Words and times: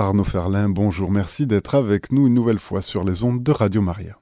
Arnaud 0.00 0.24
Ferlin, 0.24 0.70
bonjour, 0.70 1.10
merci 1.10 1.46
d'être 1.46 1.74
avec 1.74 2.10
nous 2.10 2.26
une 2.26 2.32
nouvelle 2.32 2.58
fois 2.58 2.80
sur 2.80 3.04
les 3.04 3.22
ondes 3.22 3.42
de 3.42 3.52
Radio 3.52 3.82
Maria. 3.82 4.18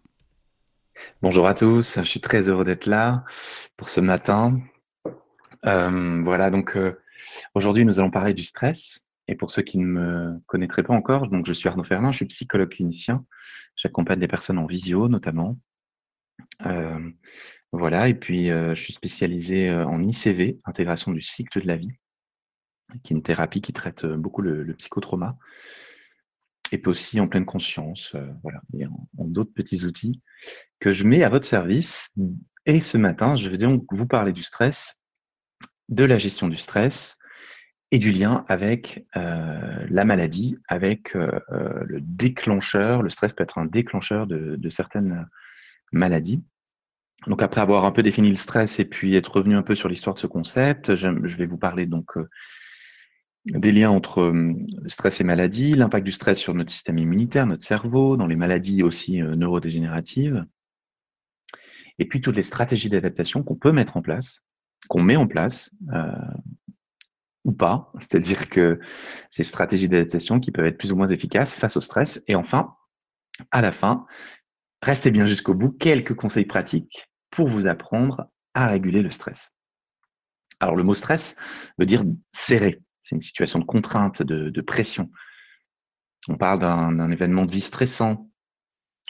Bonjour 1.23 1.47
à 1.47 1.54
tous, 1.54 2.01
je 2.01 2.04
suis 2.04 2.21
très 2.21 2.49
heureux 2.49 2.65
d'être 2.65 2.87
là 2.87 3.25
pour 3.76 3.88
ce 3.88 4.00
matin. 4.00 4.60
Euh, 5.67 6.20
voilà, 6.25 6.50
donc 6.50 6.76
euh, 6.76 6.99
aujourd'hui 7.54 7.84
nous 7.84 8.00
allons 8.00 8.11
parler 8.11 8.34
du 8.34 8.43
stress. 8.43 9.06
Et 9.29 9.36
pour 9.36 9.52
ceux 9.52 9.62
qui 9.62 9.79
ne 9.79 9.86
me 9.86 10.41
connaîtraient 10.46 10.82
pas 10.82 10.95
encore, 10.95 11.29
donc 11.29 11.46
je 11.46 11.52
suis 11.52 11.68
Arnaud 11.68 11.84
Ferlin, 11.84 12.10
je 12.10 12.16
suis 12.16 12.26
psychologue 12.26 12.70
clinicien. 12.70 13.24
J'accompagne 13.76 14.18
des 14.18 14.26
personnes 14.26 14.58
en 14.58 14.66
visio 14.66 15.08
notamment. 15.08 15.56
Euh, 16.66 17.08
voilà, 17.70 18.08
et 18.08 18.14
puis 18.14 18.48
je 18.48 18.74
suis 18.74 18.95
spécialisé 18.95 19.70
en 19.70 20.02
ICV, 20.02 20.58
intégration 20.64 21.12
du 21.12 21.22
cycle 21.22 21.62
de 21.62 21.68
la 21.68 21.76
vie 21.76 21.92
qui 23.02 23.12
est 23.12 23.16
une 23.16 23.23
thérapie 23.23 23.61
qui 23.61 23.73
traite 23.73 24.04
euh, 24.04 24.16
beaucoup 24.16 24.43
le, 24.43 24.75
psychotrauma, 24.75 25.36
et 26.73 26.79
puis 26.79 26.91
aussi 26.91 27.21
en 27.21 27.29
pleine 27.29 27.46
conscience, 27.46 28.12
euh, 28.14 28.26
voilà, 28.43 28.61
et 28.75 28.86
en, 28.86 29.08
d'autres 29.18 29.53
petits 29.54 29.85
outils 29.85 30.21
que 30.81 30.93
je 30.93 31.04
mets 31.04 31.22
à 31.22 31.29
votre 31.29 31.46
service. 31.46 32.15
Et 32.67 32.81
ce 32.81 32.98
matin, 32.98 33.37
je 33.37 33.48
vais 33.48 33.59
donc 33.59 33.85
vous 33.91 34.07
parler 34.07 34.33
du 34.33 34.43
stress, 34.43 35.01
de 35.89 36.05
la 36.05 36.19
gestion 36.19 36.48
du 36.48 36.59
stress 36.59 37.17
et 37.91 37.98
du 37.98 38.12
lien 38.12 38.45
avec 38.48 39.07
euh, 39.17 39.87
la 39.89 40.05
maladie, 40.05 40.59
avec 40.69 41.15
le 41.15 42.01
déclencheur. 42.03 43.03
Le 43.03 43.09
stress 43.09 43.33
peut 43.33 43.43
être 43.43 43.57
un 43.57 43.65
déclencheur 43.65 44.27
de, 44.27 44.69
certaines 44.69 45.27
maladies. 45.91 46.43
Donc 47.27 47.43
après 47.43 47.62
avoir 47.62 47.87
un 47.87 47.91
peu 47.91 48.03
défini 48.03 48.29
le 48.29 48.37
stress 48.37 48.79
et 48.79 48.84
puis 48.84 49.17
être 49.17 49.34
revenu 49.34 49.57
un 49.57 49.62
peu 49.62 49.75
sur 49.75 49.89
l'histoire 49.89 50.15
de 50.15 50.20
ce 50.20 50.27
concept, 50.27 50.95
je, 50.95 51.09
vais 51.09 51.47
vous 51.47 51.57
parler 51.57 51.87
donc 51.87 52.12
des 53.55 53.73
liens 53.73 53.91
entre 53.91 54.20
euh, 54.20 54.55
stress 54.87 55.20
et 55.20 55.25
maladie, 55.25 55.75
l'impact 55.75 56.05
du 56.05 56.12
stress 56.12 56.39
sur 56.39 56.55
notre 56.55 56.70
système 56.70 56.98
immunitaire, 56.98 57.47
notre 57.47 57.62
cerveau, 57.62 58.16
dans 58.16 58.27
les 58.27 58.37
maladies 58.37 58.83
aussi 58.83 59.23
euh, 59.23 59.37
neurodégénératives, 59.37 60.45
et 61.98 62.05
puis 62.06 62.20
toutes 62.20 62.36
les 62.36 62.42
stratégies 62.42 62.91
d'adaptation 62.91 63.42
qu'on 63.42 63.56
peut 63.56 63.73
mettre 63.73 63.97
en 63.97 64.03
place, 64.03 64.47
qu'on 64.89 65.03
met 65.03 65.17
en 65.17 65.27
place, 65.27 65.75
euh, 65.95 66.12
ou 67.45 67.53
pas, 67.53 67.92
c'est-à-dire 68.00 68.48
que 68.48 68.81
ces 69.31 69.45
stratégies 69.45 69.89
d'adaptation 69.89 70.41
qui 70.41 70.51
peuvent 70.51 70.67
être 70.67 70.78
plus 70.78 70.92
ou 70.92 70.97
moins 70.97 71.08
efficaces 71.08 71.56
face 71.56 71.77
au 71.77 71.80
stress, 71.80 72.23
et 72.28 72.34
enfin, 72.34 72.75
à 73.51 73.62
la 73.62 73.73
fin, 73.73 74.06
restez 74.83 75.11
bien 75.11 75.27
jusqu'au 75.27 75.55
bout, 75.55 75.70
quelques 75.70 76.14
conseils 76.14 76.47
pratiques 76.47 77.08
pour 77.30 77.48
vous 77.48 77.67
apprendre 77.67 78.28
à 78.55 78.67
réguler 78.67 79.03
le 79.03 79.11
stress. 79.11 79.53
Alors 80.61 80.75
le 80.75 80.83
mot 80.83 80.95
stress 80.95 81.36
veut 81.78 81.86
dire 81.86 82.05
serrer, 82.33 82.80
c'est 83.09 83.14
une 83.14 83.23
situation 83.23 83.59
de 83.59 83.64
contrainte, 83.64 84.23
de, 84.23 84.61
pression. 84.61 85.11
On 86.28 86.37
parle 86.37 86.59
d'un 86.59 87.11
événement 87.11 87.47
de 87.47 87.53
vie 87.53 87.62
stressant. 87.62 88.31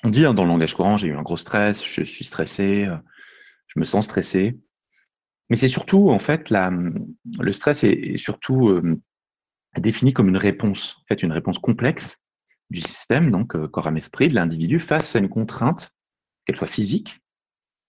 On 0.04 0.10
dit 0.10 0.24
hein, 0.24 0.34
dans 0.34 0.44
le 0.44 0.50
langage 0.50 0.74
courant, 0.74 0.96
j'ai 0.96 1.08
eu 1.08 1.16
un 1.16 1.22
gros 1.22 1.36
stress, 1.36 1.84
je 1.84 2.04
suis 2.04 2.24
stressé, 2.24 2.84
euh, 2.84 2.96
je 3.66 3.80
me 3.80 3.84
sens 3.84 4.04
stressé. 4.04 4.56
Mais 5.50 5.56
c'est 5.56 5.68
surtout, 5.68 6.10
en 6.10 6.20
fait, 6.20 6.50
le 6.50 7.52
stress 7.52 7.82
est, 7.82 8.16
surtout 8.18 8.68
euh, 8.68 9.02
défini 9.76 10.12
comme 10.12 10.28
une 10.28 10.36
réponse, 10.36 10.94
en 11.00 11.06
fait, 11.08 11.24
une 11.24 11.32
réponse 11.32 11.58
complexe 11.58 12.22
du 12.70 12.80
système, 12.80 13.32
donc 13.32 13.56
euh, 13.56 13.66
corps, 13.66 13.88
âme, 13.88 13.96
esprit, 13.96 14.28
de 14.28 14.34
l'individu 14.34 14.78
face 14.78 15.16
à 15.16 15.18
une 15.18 15.28
contrainte, 15.28 15.90
qu'elle 16.46 16.56
soit 16.56 16.68
physique, 16.68 17.20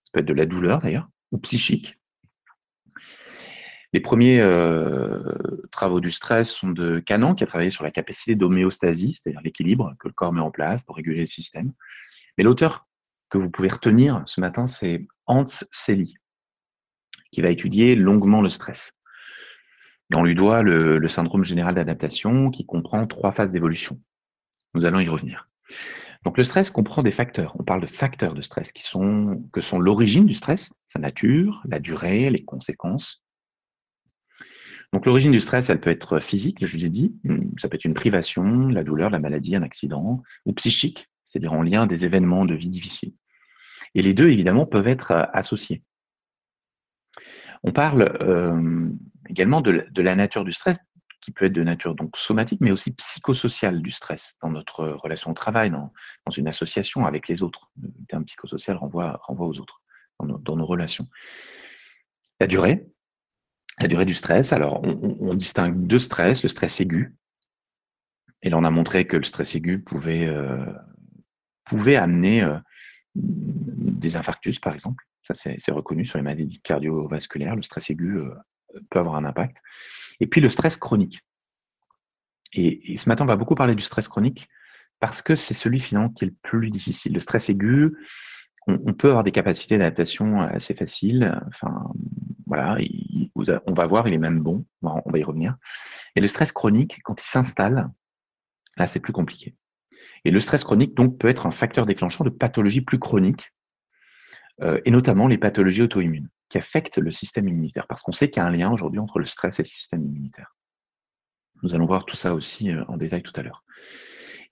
ça 0.02 0.10
peut 0.14 0.20
être 0.20 0.26
de 0.26 0.34
la 0.34 0.46
douleur 0.46 0.80
d'ailleurs, 0.80 1.08
ou 1.30 1.38
psychique, 1.38 1.99
les 3.92 4.00
premiers 4.00 4.40
euh, 4.40 5.18
travaux 5.72 6.00
du 6.00 6.12
stress 6.12 6.50
sont 6.50 6.70
de 6.70 7.00
Canon, 7.00 7.34
qui 7.34 7.42
a 7.42 7.46
travaillé 7.46 7.70
sur 7.70 7.82
la 7.82 7.90
capacité 7.90 8.36
d'homéostasie, 8.36 9.12
c'est-à-dire 9.14 9.40
l'équilibre 9.42 9.94
que 9.98 10.06
le 10.06 10.14
corps 10.14 10.32
met 10.32 10.40
en 10.40 10.50
place 10.50 10.82
pour 10.82 10.96
réguler 10.96 11.20
le 11.20 11.26
système. 11.26 11.72
Mais 12.38 12.44
l'auteur 12.44 12.86
que 13.30 13.38
vous 13.38 13.50
pouvez 13.50 13.68
retenir 13.68 14.22
ce 14.26 14.40
matin, 14.40 14.66
c'est 14.66 15.06
Hans 15.26 15.44
Selye, 15.72 16.14
qui 17.32 17.40
va 17.40 17.50
étudier 17.50 17.96
longuement 17.96 18.42
le 18.42 18.48
stress. 18.48 18.92
on 20.12 20.22
lui 20.22 20.36
doit 20.36 20.62
le, 20.62 21.08
syndrome 21.08 21.42
général 21.42 21.74
d'adaptation 21.74 22.50
qui 22.50 22.66
comprend 22.66 23.06
trois 23.08 23.32
phases 23.32 23.50
d'évolution. 23.50 24.00
Nous 24.74 24.84
allons 24.84 25.00
y 25.00 25.08
revenir. 25.08 25.48
Donc 26.24 26.36
le 26.36 26.44
stress 26.44 26.70
comprend 26.70 27.02
des 27.02 27.10
facteurs. 27.10 27.56
On 27.58 27.64
parle 27.64 27.80
de 27.80 27.86
facteurs 27.86 28.34
de 28.34 28.42
stress 28.42 28.70
qui 28.70 28.84
que 29.52 29.60
sont 29.60 29.78
l'origine 29.80 30.26
du 30.26 30.34
stress, 30.34 30.70
sa 30.86 31.00
nature, 31.00 31.62
la 31.64 31.80
durée, 31.80 32.30
les 32.30 32.44
conséquences, 32.44 33.24
donc 34.92 35.06
l'origine 35.06 35.30
du 35.30 35.40
stress, 35.40 35.70
elle 35.70 35.80
peut 35.80 35.90
être 35.90 36.18
physique, 36.18 36.64
je 36.66 36.76
l'ai 36.76 36.88
dit, 36.88 37.14
ça 37.58 37.68
peut 37.68 37.76
être 37.76 37.84
une 37.84 37.94
privation, 37.94 38.68
la 38.68 38.82
douleur, 38.82 39.10
la 39.10 39.20
maladie, 39.20 39.54
un 39.54 39.62
accident, 39.62 40.22
ou 40.46 40.52
psychique, 40.54 41.08
c'est-à-dire 41.24 41.52
en 41.52 41.62
lien 41.62 41.86
des 41.86 42.04
événements 42.04 42.44
de 42.44 42.54
vie 42.54 42.68
difficiles. 42.68 43.14
Et 43.94 44.02
les 44.02 44.14
deux, 44.14 44.30
évidemment, 44.30 44.66
peuvent 44.66 44.88
être 44.88 45.12
euh, 45.12 45.24
associés. 45.32 45.82
On 47.62 47.72
parle 47.72 48.16
euh, 48.20 48.88
également 49.28 49.60
de, 49.60 49.86
la 49.96 50.16
nature 50.16 50.44
du 50.44 50.52
stress, 50.52 50.78
qui 51.20 51.32
peut 51.32 51.44
être 51.44 51.52
de 51.52 51.62
nature 51.62 51.94
donc 51.94 52.16
somatique, 52.16 52.60
mais 52.62 52.70
aussi 52.70 52.92
psychosociale 52.92 53.82
du 53.82 53.90
stress 53.90 54.38
dans 54.42 54.50
notre 54.50 54.86
relation 54.86 55.30
au 55.30 55.34
travail, 55.34 55.70
dans, 55.70 55.92
une 56.36 56.48
association 56.48 57.04
avec 57.04 57.28
les 57.28 57.42
autres. 57.42 57.70
Le 57.80 58.06
terme 58.08 58.24
psychosocial 58.24 58.76
renvoie 58.76 59.20
aux 59.28 59.60
autres, 59.60 59.82
dans 60.18 60.56
nos 60.56 60.66
relations. 60.66 61.06
La 62.40 62.46
durée, 62.46 62.86
la 63.80 63.88
durée 63.88 64.04
du 64.04 64.14
stress, 64.14 64.52
alors 64.52 64.82
on, 64.82 65.34
distingue 65.34 65.86
deux 65.86 65.98
stress, 65.98 66.42
le 66.42 66.48
stress 66.48 66.80
aigu. 66.80 67.14
Et 68.42 68.50
là, 68.50 68.58
on 68.58 68.64
a 68.64 68.70
montré 68.70 69.06
que 69.06 69.16
le 69.16 69.24
stress 69.24 69.54
aigu 69.54 69.80
pouvait, 69.80 70.26
euh, 70.26 70.66
amener 71.96 72.42
euh, 72.42 72.58
des 73.14 74.16
infarctus, 74.16 74.58
par 74.58 74.74
exemple. 74.74 75.04
Ça, 75.22 75.34
c'est 75.34 75.72
reconnu 75.72 76.04
sur 76.04 76.18
les 76.18 76.24
maladies 76.24 76.60
cardiovasculaires. 76.60 77.56
Le 77.56 77.62
stress 77.62 77.90
aigu 77.90 78.18
euh, 78.18 78.34
peut 78.90 78.98
avoir 78.98 79.16
un 79.16 79.24
impact. 79.24 79.56
Et 80.20 80.26
puis 80.26 80.40
le 80.40 80.50
stress 80.50 80.76
chronique. 80.76 81.20
Et, 82.52 82.96
ce 82.96 83.08
matin, 83.08 83.24
on 83.24 83.28
va 83.28 83.36
beaucoup 83.36 83.54
parler 83.54 83.74
du 83.74 83.82
stress 83.82 84.08
chronique 84.08 84.48
parce 84.98 85.22
que 85.22 85.34
c'est 85.34 85.54
celui 85.54 85.80
finalement 85.80 86.10
qui 86.10 86.24
est 86.24 86.28
le 86.28 86.34
plus 86.42 86.70
difficile. 86.70 87.14
Le 87.14 87.20
stress 87.20 87.48
aigu, 87.48 87.96
on, 88.66 88.92
peut 88.94 89.08
avoir 89.08 89.24
des 89.24 89.32
capacités 89.32 89.78
d'adaptation 89.78 90.40
assez 90.40 90.74
faciles. 90.74 91.40
Enfin, 91.48 91.90
voilà, 92.46 92.76
on 93.66 93.72
va 93.72 93.86
voir, 93.86 94.06
il 94.08 94.14
est 94.14 94.18
même 94.18 94.40
bon. 94.40 94.64
On 94.82 95.10
va 95.10 95.18
y 95.18 95.24
revenir. 95.24 95.56
Et 96.16 96.20
le 96.20 96.26
stress 96.26 96.52
chronique, 96.52 97.00
quand 97.04 97.20
il 97.20 97.26
s'installe, 97.26 97.90
là, 98.76 98.86
c'est 98.86 99.00
plus 99.00 99.12
compliqué. 99.12 99.54
Et 100.24 100.30
le 100.30 100.40
stress 100.40 100.64
chronique, 100.64 100.94
donc, 100.94 101.18
peut 101.18 101.28
être 101.28 101.46
un 101.46 101.50
facteur 101.50 101.86
déclenchant 101.86 102.24
de 102.24 102.30
pathologies 102.30 102.82
plus 102.82 102.98
chroniques, 102.98 103.54
euh, 104.60 104.80
et 104.84 104.90
notamment 104.90 105.28
les 105.28 105.38
pathologies 105.38 105.82
auto-immunes, 105.82 106.28
qui 106.50 106.58
affectent 106.58 106.98
le 106.98 107.12
système 107.12 107.48
immunitaire, 107.48 107.86
parce 107.86 108.02
qu'on 108.02 108.12
sait 108.12 108.30
qu'il 108.30 108.42
y 108.42 108.44
a 108.44 108.46
un 108.46 108.50
lien 108.50 108.70
aujourd'hui 108.70 109.00
entre 109.00 109.18
le 109.18 109.26
stress 109.26 109.58
et 109.58 109.62
le 109.62 109.68
système 109.68 110.04
immunitaire. 110.04 110.54
Nous 111.62 111.74
allons 111.74 111.86
voir 111.86 112.04
tout 112.04 112.16
ça 112.16 112.34
aussi 112.34 112.70
euh, 112.70 112.84
en 112.88 112.96
détail 112.96 113.22
tout 113.22 113.32
à 113.36 113.42
l'heure. 113.42 113.64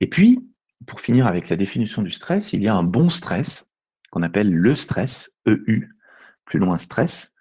Et 0.01 0.09
puis, 0.09 0.41
pour 0.87 1.01
finir 1.01 1.27
avec 1.27 1.49
la 1.49 1.57
définition 1.57 2.03
du 2.03 2.11
stress, 2.11 2.53
il 2.53 2.63
y 2.63 2.69
a 2.69 2.75
un 2.75 2.85
bon 2.85 3.11
stress 3.11 3.68
qu'on 4.11 4.23
appelle 4.23 4.53
le 4.53 4.75
stress, 4.75 5.31
EU, 5.47 5.89
plus 6.45 6.59
loin 6.59 6.79
stress. 6.79 7.33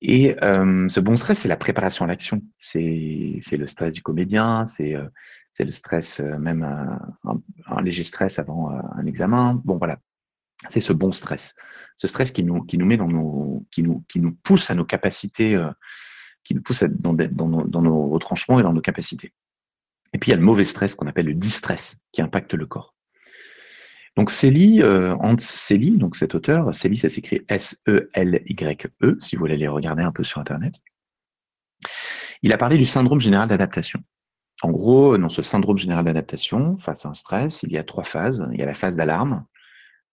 Et 0.00 0.36
euh, 0.42 0.88
ce 0.88 0.98
bon 0.98 1.14
stress, 1.14 1.40
c'est 1.40 1.48
la 1.48 1.56
préparation 1.56 2.04
à 2.04 2.08
l'action. 2.08 2.42
C'est 2.58 3.40
le 3.52 3.66
stress 3.66 3.92
du 3.92 4.02
comédien, 4.02 4.64
c'est 4.64 4.94
euh, 4.94 5.06
le 5.60 5.70
stress, 5.70 6.18
euh, 6.18 6.38
même 6.38 6.64
un, 7.24 7.82
léger 7.82 8.02
stress 8.02 8.38
avant 8.38 8.70
un 8.70 9.06
examen. 9.06 9.60
Bon, 9.64 9.76
voilà. 9.76 9.98
C'est 10.68 10.80
ce 10.80 10.92
bon 10.92 11.12
stress. 11.12 11.54
Ce 11.96 12.06
stress 12.06 12.30
qui 12.32 12.44
nous, 12.44 12.64
pousse 14.42 14.70
à 14.70 14.74
nos 14.74 14.84
capacités, 14.84 15.60
qui 16.44 16.54
nous 16.54 16.62
pousse 16.62 16.82
dans, 16.84 17.14
dans 17.14 17.82
nos 17.82 18.08
retranchements 18.08 18.60
et 18.60 18.62
dans 18.62 18.72
nos 18.72 18.80
capacités. 18.80 19.32
Et 20.12 20.18
puis 20.18 20.30
il 20.30 20.32
y 20.32 20.34
a 20.34 20.38
le 20.38 20.44
mauvais 20.44 20.64
stress 20.64 20.94
qu'on 20.94 21.06
appelle 21.06 21.26
le 21.26 21.34
distress, 21.34 21.96
qui 22.12 22.22
impacte 22.22 22.54
le 22.54 22.66
corps. 22.66 22.94
Donc 24.16 24.30
Célie, 24.30 24.82
euh, 24.82 25.16
Hans 25.16 25.38
Célie, 25.38 25.96
donc 25.96 26.16
cet 26.16 26.34
auteur, 26.34 26.74
Célie, 26.74 26.96
ça 26.96 27.08
s'écrit 27.08 27.42
S-E-L-Y-E, 27.48 28.90
-E, 29.02 29.20
si 29.20 29.36
vous 29.36 29.40
voulez 29.40 29.54
aller 29.54 29.68
regarder 29.68 30.02
un 30.02 30.12
peu 30.12 30.22
sur 30.22 30.40
Internet. 30.40 30.74
Il 32.42 32.52
a 32.52 32.58
parlé 32.58 32.76
du 32.76 32.84
syndrome 32.84 33.20
général 33.20 33.48
d'adaptation. 33.48 34.00
En 34.62 34.70
gros, 34.70 35.16
dans 35.16 35.28
ce 35.28 35.42
syndrome 35.42 35.78
général 35.78 36.04
d'adaptation, 36.04 36.76
face 36.76 37.06
à 37.06 37.08
un 37.08 37.14
stress, 37.14 37.62
il 37.62 37.72
y 37.72 37.78
a 37.78 37.84
trois 37.84 38.04
phases. 38.04 38.46
Il 38.52 38.58
y 38.58 38.62
a 38.62 38.66
la 38.66 38.74
phase 38.74 38.96
d'alarme, 38.96 39.46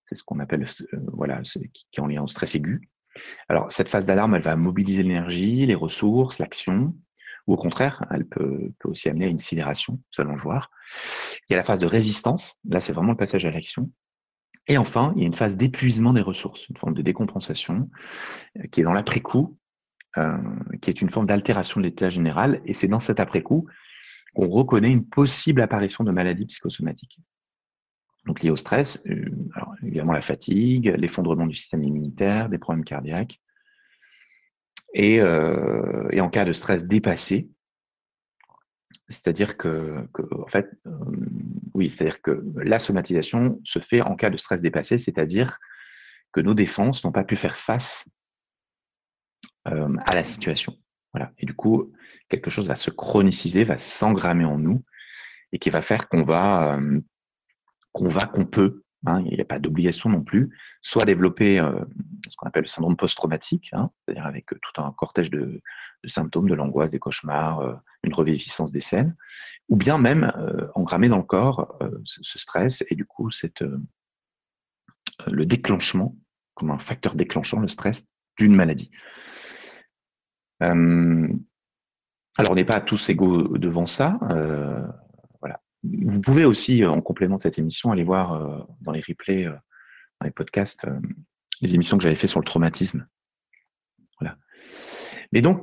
c'est 0.06 0.16
ce 0.16 0.24
qu'on 0.24 0.40
appelle, 0.40 0.66
euh, 0.94 0.98
voilà, 1.13 1.42
qui, 1.42 1.69
qui 1.92 2.00
est 2.00 2.00
en 2.00 2.07
lien 2.07 2.24
au 2.24 2.28
stress 2.28 2.56
aigu. 2.56 2.90
Alors, 3.48 3.72
cette 3.72 3.90
phase 3.90 4.06
d'alarme, 4.06 4.36
elle 4.36 4.42
va 4.42 4.56
mobiliser 4.56 5.04
l'énergie, 5.04 5.66
les 5.66 5.75
ressources, 5.75 6.40
l'action 6.40 6.96
au 7.54 7.57
contraire, 7.57 8.06
elle 8.12 8.25
peut, 8.25 8.72
aussi 8.84 9.10
amener 9.10 9.25
à 9.25 9.30
une 9.30 9.40
sidération, 9.40 9.94
nous 9.94 10.24
allons 10.24 10.36
voir. 10.36 10.72
Il 11.50 11.54
y 11.54 11.56
a 11.56 11.57
la 11.57 11.63
phase 11.63 11.80
de 11.80 11.86
résistance, 11.86 12.57
là 12.68 12.80
c'est 12.80 12.94
vraiment 12.94 13.12
le 13.12 13.18
passage 13.18 13.46
à 13.46 13.51
l'action. 13.51 13.92
Et 14.68 14.78
enfin, 14.78 15.13
il 15.16 15.22
y 15.22 15.24
a 15.24 15.28
une 15.28 15.34
phase 15.34 15.57
d'épuisement 15.57 16.13
des 16.13 16.22
ressources, 16.22 16.68
une 16.69 16.78
forme 16.78 16.94
de 16.94 17.01
décompensation, 17.01 17.90
euh, 18.57 18.68
qui 18.72 18.81
est 18.81 18.84
dans 18.84 18.94
l'après-coup, 18.94 19.57
euh, 20.18 20.38
qui 20.81 20.92
est 20.92 21.01
une 21.01 21.10
forme 21.10 21.25
d'altération 21.25 21.81
de 21.81 21.86
l'état 21.86 22.10
général. 22.10 22.62
Et 22.66 22.74
c'est 22.74 22.88
dans 22.88 23.00
cet 23.00 23.19
après-coup 23.19 23.68
qu'on 24.36 24.48
reconnaît 24.48 24.92
une 24.92 25.06
possible 25.06 25.62
apparition 25.62 26.04
de 26.04 26.12
maladies 26.12 26.46
psychosomatiques. 26.46 27.19
Donc 28.25 28.42
liées 28.42 28.51
au 28.51 28.56
stress, 28.56 29.01
euh, 29.07 29.25
évidemment 29.81 30.13
la 30.13 30.22
fatigue, 30.22 30.94
l'effondrement 30.98 31.48
du 31.48 31.56
système 31.56 31.84
immunitaire, 31.84 32.50
des 32.50 32.60
problèmes 32.60 32.86
cardiaques. 32.86 33.40
Et, 34.94 35.21
euh, 35.21 36.07
et 36.12 36.21
en 36.21 36.30
cas 36.30 36.45
de 36.45 36.53
stress 36.53 36.86
dépassé, 36.86 37.50
c'est-à-dire 39.07 39.57
que, 39.57 40.07
en 40.38 40.47
fait, 40.47 40.69
euh, 40.86 40.91
oui, 41.74 41.89
c'est-à-dire 41.89 42.21
que 42.21 42.44
la 42.56 42.80
somatisation 42.80 43.59
se 43.63 43.80
fait 43.80 44.01
en 44.01 44.15
cas 44.15 44.30
de 44.30 44.38
stress 44.38 44.62
dépassé, 44.62 44.97
c'est-à-dire 44.97 45.57
que 46.31 46.41
nos 46.41 46.53
défenses 46.53 47.03
n'ont 47.03 47.12
pas 47.12 47.24
pu 47.24 47.36
faire 47.36 47.57
face 47.57 48.07
euh, 49.68 49.95
à 50.09 50.15
la 50.15 50.24
situation. 50.24 50.77
Voilà. 51.13 51.31
Et 51.39 51.45
du 51.45 51.56
coup, 51.56 51.91
quelque 52.30 52.51
chose 52.51 52.68
va 52.68 52.75
se 52.75 52.91
chroniciser, 52.91 53.63
va 53.63 53.77
s'engrammer 53.77 54.45
en 54.45 54.59
nous, 54.59 54.83
et 55.51 55.59
qui 55.59 55.71
va 55.71 55.81
faire 55.81 56.07
qu'on 56.07 56.21
va, 56.21 56.80
qu'on 57.94 58.07
va, 58.07 58.25
qu'on 58.25 58.45
peut, 58.45 58.83
hein, 59.06 59.22
il 59.25 59.36
n'y 59.36 59.42
a 59.42 59.46
pas 59.46 59.60
d'obligation 59.60 60.10
non 60.10 60.22
plus, 60.22 60.56
soit 60.81 61.06
développer 61.06 61.60
euh, 61.60 61.80
ce 62.28 62.36
qu'on 62.36 62.48
appelle 62.48 62.63
le 62.63 62.68
syndrome 62.68 62.98
post-traumatique, 62.98 63.69
hein, 63.74 63.92
c'est-à-dire 64.06 64.25
avec 64.25 64.48
tout 64.48 64.81
un 64.81 64.92
cortège 64.92 65.30
de, 65.30 65.62
symptômes, 66.06 66.50
de 66.50 66.56
l'angoisse, 66.56 66.92
des 66.92 67.00
cauchemars, 67.00 67.81
une 68.04 68.13
reviviscence 68.13 68.72
des 68.72 68.80
scènes, 68.80 69.16
ou 69.68 69.75
bien 69.75 69.98
même 69.98 70.31
engrammer 70.75 71.10
dans 71.10 71.18
le 71.18 71.24
corps 71.24 71.78
ce, 72.06 72.40
stress 72.40 72.86
et 72.90 72.96
du 72.96 73.06
coup 73.06 73.30
le 75.28 75.46
déclenchement, 75.46 76.16
comme 76.54 76.72
un 76.72 76.80
facteur 76.80 77.16
déclenchant, 77.16 77.60
le 77.60 77.68
stress 77.68 78.06
d'une 78.38 78.56
maladie. 78.56 78.92
Euh, 80.63 81.28
alors, 82.38 82.51
on 82.51 82.56
n'est 82.56 82.66
pas 82.66 82.81
tous 82.81 83.10
égaux 83.10 83.57
devant 83.57 83.86
ça. 83.86 84.19
Euh. 85.86 85.90
Vous 86.06 86.22
pouvez 86.22 86.46
aussi, 86.46 86.86
en 86.86 87.02
complément 87.02 87.38
de 87.38 87.42
cette 87.42 87.58
émission, 87.58 87.92
aller 87.92 88.04
voir 88.04 88.34
euh, 88.34 88.60
dans 88.81 88.92
les 88.92 89.02
replays, 89.02 89.46
dans 89.46 90.26
les 90.26 90.31
podcasts, 90.31 90.86
les 91.62 91.74
émissions 91.74 91.98
que 91.98 92.04
j'avais 92.04 92.16
fait 92.16 92.28
sur 92.28 92.40
le 92.40 92.46
traumatisme. 92.46 93.08
Voilà. 94.20 94.38
Mais 95.31 95.42
donc, 95.42 95.62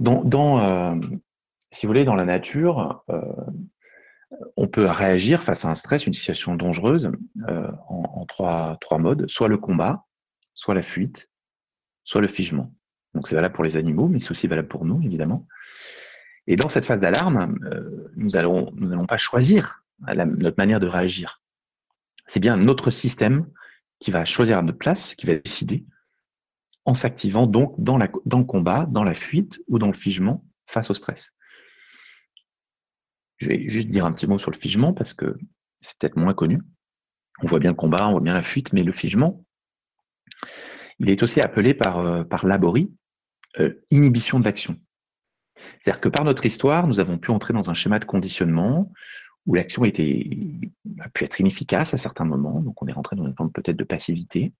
si 1.72 1.86
vous 1.86 1.90
voulez, 1.90 2.04
dans 2.04 2.14
la 2.14 2.24
nature, 2.24 3.04
on 4.56 4.68
peut 4.68 4.86
réagir 4.86 5.42
face 5.42 5.64
à 5.64 5.70
un 5.70 5.74
stress, 5.74 6.06
une 6.06 6.12
situation 6.12 6.54
dangereuse, 6.54 7.10
en, 7.88 8.24
trois, 8.26 8.78
modes, 8.98 9.28
soit 9.28 9.48
le 9.48 9.58
combat, 9.58 10.04
soit 10.54 10.74
la 10.74 10.82
fuite, 10.82 11.30
soit 12.04 12.20
le 12.20 12.28
figement. 12.28 12.72
Donc 13.14 13.28
c'est 13.28 13.34
valable 13.34 13.54
pour 13.54 13.64
les 13.64 13.76
animaux, 13.76 14.08
mais 14.08 14.18
c'est 14.18 14.30
aussi 14.30 14.46
valable 14.46 14.68
pour 14.68 14.84
nous, 14.84 15.00
évidemment. 15.02 15.46
Et 16.46 16.56
dans 16.56 16.68
cette 16.68 16.84
phase 16.84 17.00
d'alarme, 17.00 17.58
euh, 17.64 18.12
nous 18.16 18.30
n'allons 18.30 19.06
pas 19.06 19.18
choisir 19.18 19.84
notre 20.00 20.56
manière 20.58 20.80
de 20.80 20.86
réagir. 20.86 21.42
C'est 22.26 22.40
bien 22.40 22.56
notre 22.56 22.90
système 22.90 23.46
qui 23.98 24.10
va 24.10 24.24
choisir 24.24 24.62
notre 24.62 24.78
place, 24.78 25.14
qui 25.14 25.26
va 25.26 25.36
décider, 25.36 25.86
en 26.84 26.94
s'activant 26.94 27.46
donc 27.46 27.74
dans, 27.78 27.96
le 27.96 28.44
combat, 28.44 28.86
dans 28.86 29.04
la 29.04 29.14
fuite 29.14 29.60
ou 29.68 29.78
dans 29.78 29.88
le 29.88 29.94
figement 29.94 30.44
face 30.66 30.90
au 30.90 30.94
stress. 30.94 31.32
Je 33.38 33.48
vais 33.48 33.68
juste 33.68 33.88
dire 33.88 34.04
un 34.04 34.12
petit 34.12 34.26
mot 34.26 34.38
sur 34.38 34.50
le 34.50 34.56
figement 34.56 34.92
parce 34.92 35.12
que 35.12 35.36
c'est 35.80 35.98
peut-être 35.98 36.16
moins 36.16 36.34
connu. 36.34 36.60
On 37.42 37.46
voit 37.46 37.58
bien 37.58 37.70
le 37.70 37.76
combat, 37.76 38.06
on 38.08 38.12
voit 38.12 38.20
bien 38.20 38.34
la 38.34 38.42
fuite, 38.42 38.72
mais 38.72 38.82
le 38.82 38.92
figement, 38.92 39.44
il 40.98 41.10
est 41.10 41.22
aussi 41.22 41.40
appelé 41.40 41.74
par, 41.74 41.98
euh, 41.98 42.24
par 42.24 42.46
Laborie 42.46 42.90
euh, 43.58 43.74
inhibition 43.90 44.38
de 44.38 44.44
l'action. 44.44 44.78
C'est-à-dire 45.78 46.00
que 46.00 46.08
par 46.08 46.24
notre 46.24 46.46
histoire, 46.46 46.86
nous 46.86 47.00
avons 47.00 47.18
pu 47.18 47.30
entrer 47.30 47.52
dans 47.52 47.70
un 47.70 47.74
schéma 47.74 47.98
de 47.98 48.04
conditionnement 48.04 48.92
où 49.46 49.54
l'action 49.54 49.84
a 49.84 51.08
pu 51.14 51.24
être 51.24 51.40
inefficace 51.40 51.94
à 51.94 51.96
certains 51.96 52.24
moments. 52.24 52.60
Donc, 52.60 52.82
on 52.82 52.86
est 52.86 52.92
rentré 52.92 53.16
dans 53.16 53.26
une 53.26 53.34
forme 53.34 53.52
peut-être 53.52 53.76
de 53.76 53.84
passivité 53.84 54.52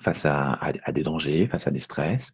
face 0.00 0.26
à, 0.26 0.58
des 0.92 1.02
dangers, 1.02 1.46
face 1.46 1.66
à 1.66 1.70
des 1.70 1.78
stress, 1.78 2.32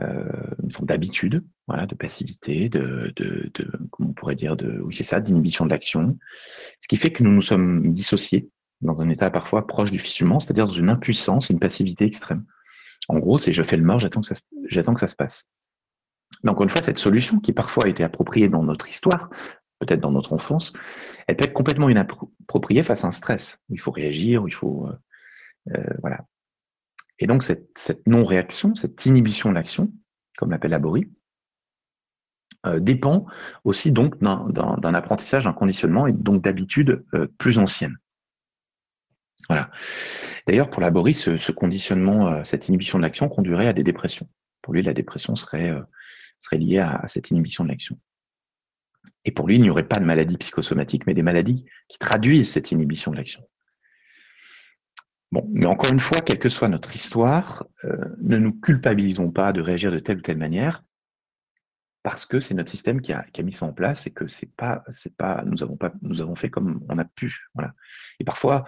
euh, 0.00 0.24
une 0.62 0.72
forme 0.72 0.86
d'habitude, 0.86 1.44
voilà, 1.66 1.86
de 1.86 1.94
passivité, 1.94 2.68
de, 2.68 3.12
de, 3.16 3.50
comment 3.90 4.10
on 4.10 4.12
pourrait 4.12 4.36
dire, 4.36 4.56
oui, 4.82 4.94
c'est 4.94 5.04
ça, 5.04 5.20
d'inhibition 5.20 5.64
de 5.64 5.70
l'action. 5.70 6.16
Ce 6.80 6.86
qui 6.86 6.96
fait 6.96 7.10
que 7.10 7.22
nous 7.22 7.32
nous 7.32 7.42
sommes 7.42 7.92
dissociés 7.92 8.50
dans 8.80 9.02
un 9.02 9.08
état 9.08 9.30
parfois 9.30 9.66
proche 9.66 9.90
du 9.90 9.98
figement, 9.98 10.38
c'est-à-dire 10.38 10.66
dans 10.66 10.72
une 10.72 10.90
impuissance, 10.90 11.50
une 11.50 11.58
passivité 11.58 12.04
extrême. 12.04 12.44
En 13.08 13.18
gros, 13.18 13.38
c'est 13.38 13.52
je 13.52 13.62
fais 13.62 13.76
le 13.76 13.82
mort, 13.82 13.98
j'attends 13.98 14.20
que, 14.20 14.28
ça, 14.28 14.34
que 14.34 15.00
ça 15.00 15.08
se 15.08 15.16
passe. 15.16 15.50
Mais 16.44 16.50
encore 16.50 16.62
une 16.62 16.68
fois, 16.68 16.82
cette 16.82 16.98
solution 16.98 17.40
qui 17.40 17.52
parfois 17.52 17.86
a 17.86 17.88
été 17.88 18.04
appropriée 18.04 18.48
dans 18.48 18.62
notre 18.62 18.88
histoire, 18.88 19.30
peut-être 19.78 20.00
dans 20.00 20.12
notre 20.12 20.32
enfance, 20.32 20.72
elle 21.26 21.36
peut 21.36 21.44
être 21.44 21.52
complètement 21.52 21.88
inappropriée 21.88 22.82
face 22.82 23.04
à 23.04 23.08
un 23.08 23.12
stress, 23.12 23.58
où 23.68 23.74
il 23.74 23.80
faut 23.80 23.90
réagir, 23.92 24.42
où 24.42 24.48
il 24.48 24.54
faut... 24.54 24.86
Euh, 24.86 24.92
euh, 25.76 25.94
voilà. 26.00 26.24
Et 27.18 27.26
donc, 27.26 27.42
cette, 27.42 28.06
non-réaction, 28.06 28.74
cette 28.74 29.04
inhibition 29.06 29.50
de 29.50 29.54
l'action, 29.54 29.92
comme 30.36 30.50
l'appelle 30.50 30.70
Laborie, 30.70 31.10
euh, 32.66 32.80
dépend 32.80 33.26
aussi 33.64 33.92
donc 33.92 34.18
d'un, 34.22 34.94
apprentissage, 34.94 35.44
d'un 35.44 35.52
conditionnement 35.52 36.06
et 36.06 36.12
donc 36.12 36.42
d'habitudes 36.42 37.04
euh, 37.14 37.26
plus 37.38 37.58
anciennes. 37.58 37.96
Voilà. 39.48 39.70
D'ailleurs, 40.46 40.70
pour 40.70 40.80
Laborie, 40.80 41.14
ce, 41.14 41.36
ce 41.36 41.52
conditionnement, 41.52 42.44
cette 42.44 42.68
inhibition 42.68 42.98
de 42.98 43.02
l'action 43.02 43.28
conduirait 43.28 43.66
à 43.66 43.72
des 43.72 43.84
dépressions. 43.84 44.28
Pour 44.62 44.74
lui, 44.74 44.82
la 44.82 44.92
dépression 44.92 45.36
serait, 45.36 45.72
serait 46.38 46.58
liée 46.58 46.78
à, 46.78 47.02
cette 47.06 47.30
inhibition 47.30 47.64
de 47.64 47.70
l'action. 47.70 47.98
Et 49.24 49.30
pour 49.30 49.46
lui, 49.46 49.56
il 49.56 49.60
n'y 49.60 49.70
aurait 49.70 49.88
pas 49.88 49.98
de 49.98 50.04
maladie 50.04 50.36
psychosomatique, 50.36 51.06
mais 51.06 51.14
des 51.14 51.22
maladies 51.22 51.64
qui 51.88 51.98
traduisent 51.98 52.50
cette 52.50 52.72
inhibition 52.72 53.10
de 53.10 53.16
l'action. 53.16 53.42
Bon, 55.30 55.46
mais 55.52 55.66
encore 55.66 55.92
une 55.92 56.00
fois, 56.00 56.20
quelle 56.20 56.38
que 56.38 56.48
soit 56.48 56.68
notre 56.68 56.94
histoire, 56.94 57.66
euh, 57.84 57.96
ne 58.20 58.38
nous 58.38 58.52
culpabilisons 58.52 59.30
pas 59.30 59.52
de 59.52 59.60
réagir 59.60 59.92
de 59.92 59.98
telle 59.98 60.18
ou 60.18 60.22
telle 60.22 60.38
manière, 60.38 60.82
parce 62.02 62.24
que 62.24 62.40
c'est 62.40 62.54
notre 62.54 62.70
système 62.70 63.02
qui 63.02 63.12
a, 63.12 63.26
mis 63.42 63.52
ça 63.52 63.66
en 63.66 63.72
place 63.72 64.06
et 64.06 64.10
que 64.10 64.26
c'est 64.26 64.50
pas, 64.56 64.82
c'est 64.88 65.14
pas, 65.16 65.42
nous 65.44 65.62
avons 65.62 65.76
pas, 65.76 65.92
nous 66.00 66.22
avons 66.22 66.34
fait 66.34 66.48
comme 66.48 66.82
on 66.88 66.98
a 66.98 67.04
pu, 67.04 67.48
voilà. 67.54 67.74
Et 68.18 68.24
parfois, 68.24 68.64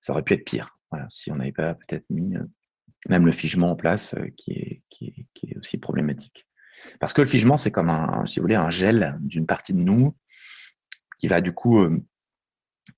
ça 0.00 0.12
aurait 0.12 0.22
pu 0.22 0.34
être 0.34 0.44
pire. 0.44 0.78
Voilà, 0.90 1.06
si 1.08 1.32
on 1.32 1.36
n'avait 1.36 1.52
pas 1.52 1.74
peut-être 1.74 2.04
mis 2.10 2.36
euh, 2.36 2.44
même 3.08 3.24
le 3.24 3.32
figement 3.32 3.70
en 3.70 3.76
place, 3.76 4.14
euh, 4.14 4.28
qui, 4.36 4.82
est, 5.00 5.58
aussi 5.58 5.78
problématique. 5.78 6.46
Parce 7.00 7.12
que 7.12 7.22
le 7.22 7.28
figement, 7.28 7.56
c'est 7.56 7.70
comme 7.70 7.90
un, 7.90 8.26
si 8.26 8.38
vous 8.38 8.44
voulez, 8.44 8.54
un 8.54 8.70
gel 8.70 9.16
d'une 9.20 9.46
partie 9.46 9.72
de 9.72 9.78
nous 9.78 10.16
qui 11.18 11.28
va 11.28 11.40
du 11.40 11.52
coup 11.52 11.86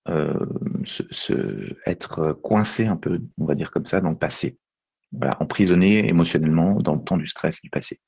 euh, 0.09 0.47
se, 0.85 1.77
être 1.87 2.33
coincé 2.33 2.87
un 2.87 2.97
peu, 2.97 3.21
on 3.39 3.45
va 3.45 3.55
dire 3.55 3.71
comme 3.71 3.87
ça, 3.87 4.01
dans 4.01 4.11
le 4.11 4.19
passé. 4.19 4.59
Voilà, 5.13 5.37
emprisonné 5.41 6.09
émotionnellement 6.09 6.75
dans 6.81 6.95
le 6.95 7.03
temps 7.03 7.17
du 7.17 7.27
stress 7.27 7.63
du 7.63 7.71
passé. 7.71 8.01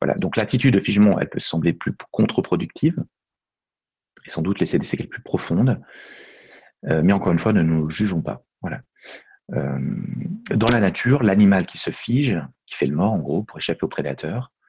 Voilà. 0.00 0.14
Donc 0.14 0.36
l'attitude 0.36 0.74
de 0.74 0.80
figement, 0.80 1.18
elle 1.18 1.28
peut 1.28 1.40
sembler 1.40 1.72
plus 1.72 1.92
contre-productive 2.10 3.02
et 4.26 4.30
sans 4.30 4.42
doute 4.42 4.60
laisser 4.60 4.78
des 4.78 4.86
séquelles 4.86 5.08
plus 5.08 5.22
profondes. 5.22 5.80
Euh, 6.86 7.02
mais 7.02 7.12
encore 7.12 7.32
une 7.32 7.38
fois, 7.38 7.52
ne 7.52 7.62
nous 7.62 7.90
jugeons 7.90 8.22
pas. 8.22 8.44
Voilà. 8.62 8.80
Euh, 9.52 9.78
dans 10.54 10.68
la 10.68 10.80
nature, 10.80 11.22
l'animal 11.22 11.66
qui 11.66 11.78
se 11.78 11.90
fige, 11.90 12.40
qui 12.66 12.76
fait 12.76 12.86
le 12.86 12.96
mort 12.96 13.12
en 13.12 13.18
gros 13.18 13.42
pour 13.42 13.58
échapper 13.58 13.84
au 13.84 13.88
prédateur, 13.88 14.52
euh, 14.52 14.59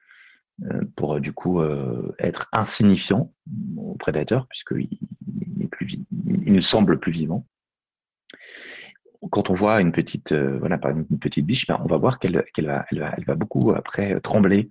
pour 0.96 1.20
du 1.20 1.32
coup 1.32 1.62
être 2.18 2.48
insignifiant 2.52 3.32
au 3.76 3.94
prédateur, 3.94 4.46
puisqu'il 4.48 4.88
il, 5.80 6.06
il 6.44 6.52
ne 6.52 6.60
semble 6.60 7.00
plus 7.00 7.12
vivant. 7.12 7.46
Quand 9.30 9.50
on 9.50 9.54
voit 9.54 9.80
une 9.80 9.92
petite, 9.92 10.32
voilà, 10.32 10.80
une 10.90 11.18
petite 11.18 11.46
biche, 11.46 11.66
ben, 11.66 11.80
on 11.82 11.86
va 11.86 11.96
voir 11.96 12.18
qu'elle 12.18 12.36
va, 12.36 12.84
elle 12.90 12.98
va, 12.98 13.14
elle 13.16 13.24
va 13.24 13.34
beaucoup 13.34 13.72
après 13.72 14.20
trembler, 14.20 14.68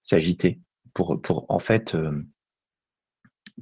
s'agiter, 0.00 0.60
pour, 0.94 1.20
pour 1.20 1.46
en 1.50 1.58
fait 1.58 1.96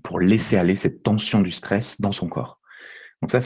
pour 0.02 0.20
laisser 0.20 0.56
aller 0.56 0.76
cette 0.76 1.02
tension 1.02 1.40
du 1.40 1.50
stress 1.50 2.00
dans 2.00 2.12
son 2.12 2.28
corps. 2.28 2.60
Donc 3.22 3.30
ça, 3.30 3.40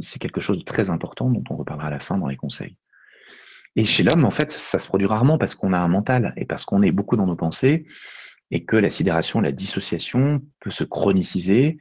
c'est 0.00 0.18
quelque 0.20 0.40
chose 0.40 0.58
de 0.58 0.64
très 0.64 0.90
important 0.90 1.28
dont 1.28 1.42
on 1.50 1.56
reparlera 1.56 1.88
à 1.88 1.90
la 1.90 2.00
fin 2.00 2.18
dans 2.18 2.28
les 2.28 2.36
conseils. 2.36 2.76
Et 3.76 3.84
chez 3.84 4.02
l'homme, 4.02 4.24
en 4.24 4.30
fait, 4.30 4.50
ça, 4.50 4.78
se 4.78 4.86
produit 4.86 5.06
rarement 5.06 5.38
parce 5.38 5.54
qu'on 5.54 5.72
a 5.72 5.78
un 5.78 5.88
mental 5.88 6.32
et 6.36 6.46
parce 6.46 6.64
qu'on 6.64 6.82
est 6.82 6.90
beaucoup 6.90 7.16
dans 7.16 7.26
nos 7.26 7.36
pensées 7.36 7.86
et 8.50 8.64
que 8.64 8.76
la 8.76 8.90
sidération, 8.90 9.40
la 9.40 9.52
dissociation 9.52 10.42
peut 10.60 10.70
se 10.70 10.84
chroniciser 10.84 11.78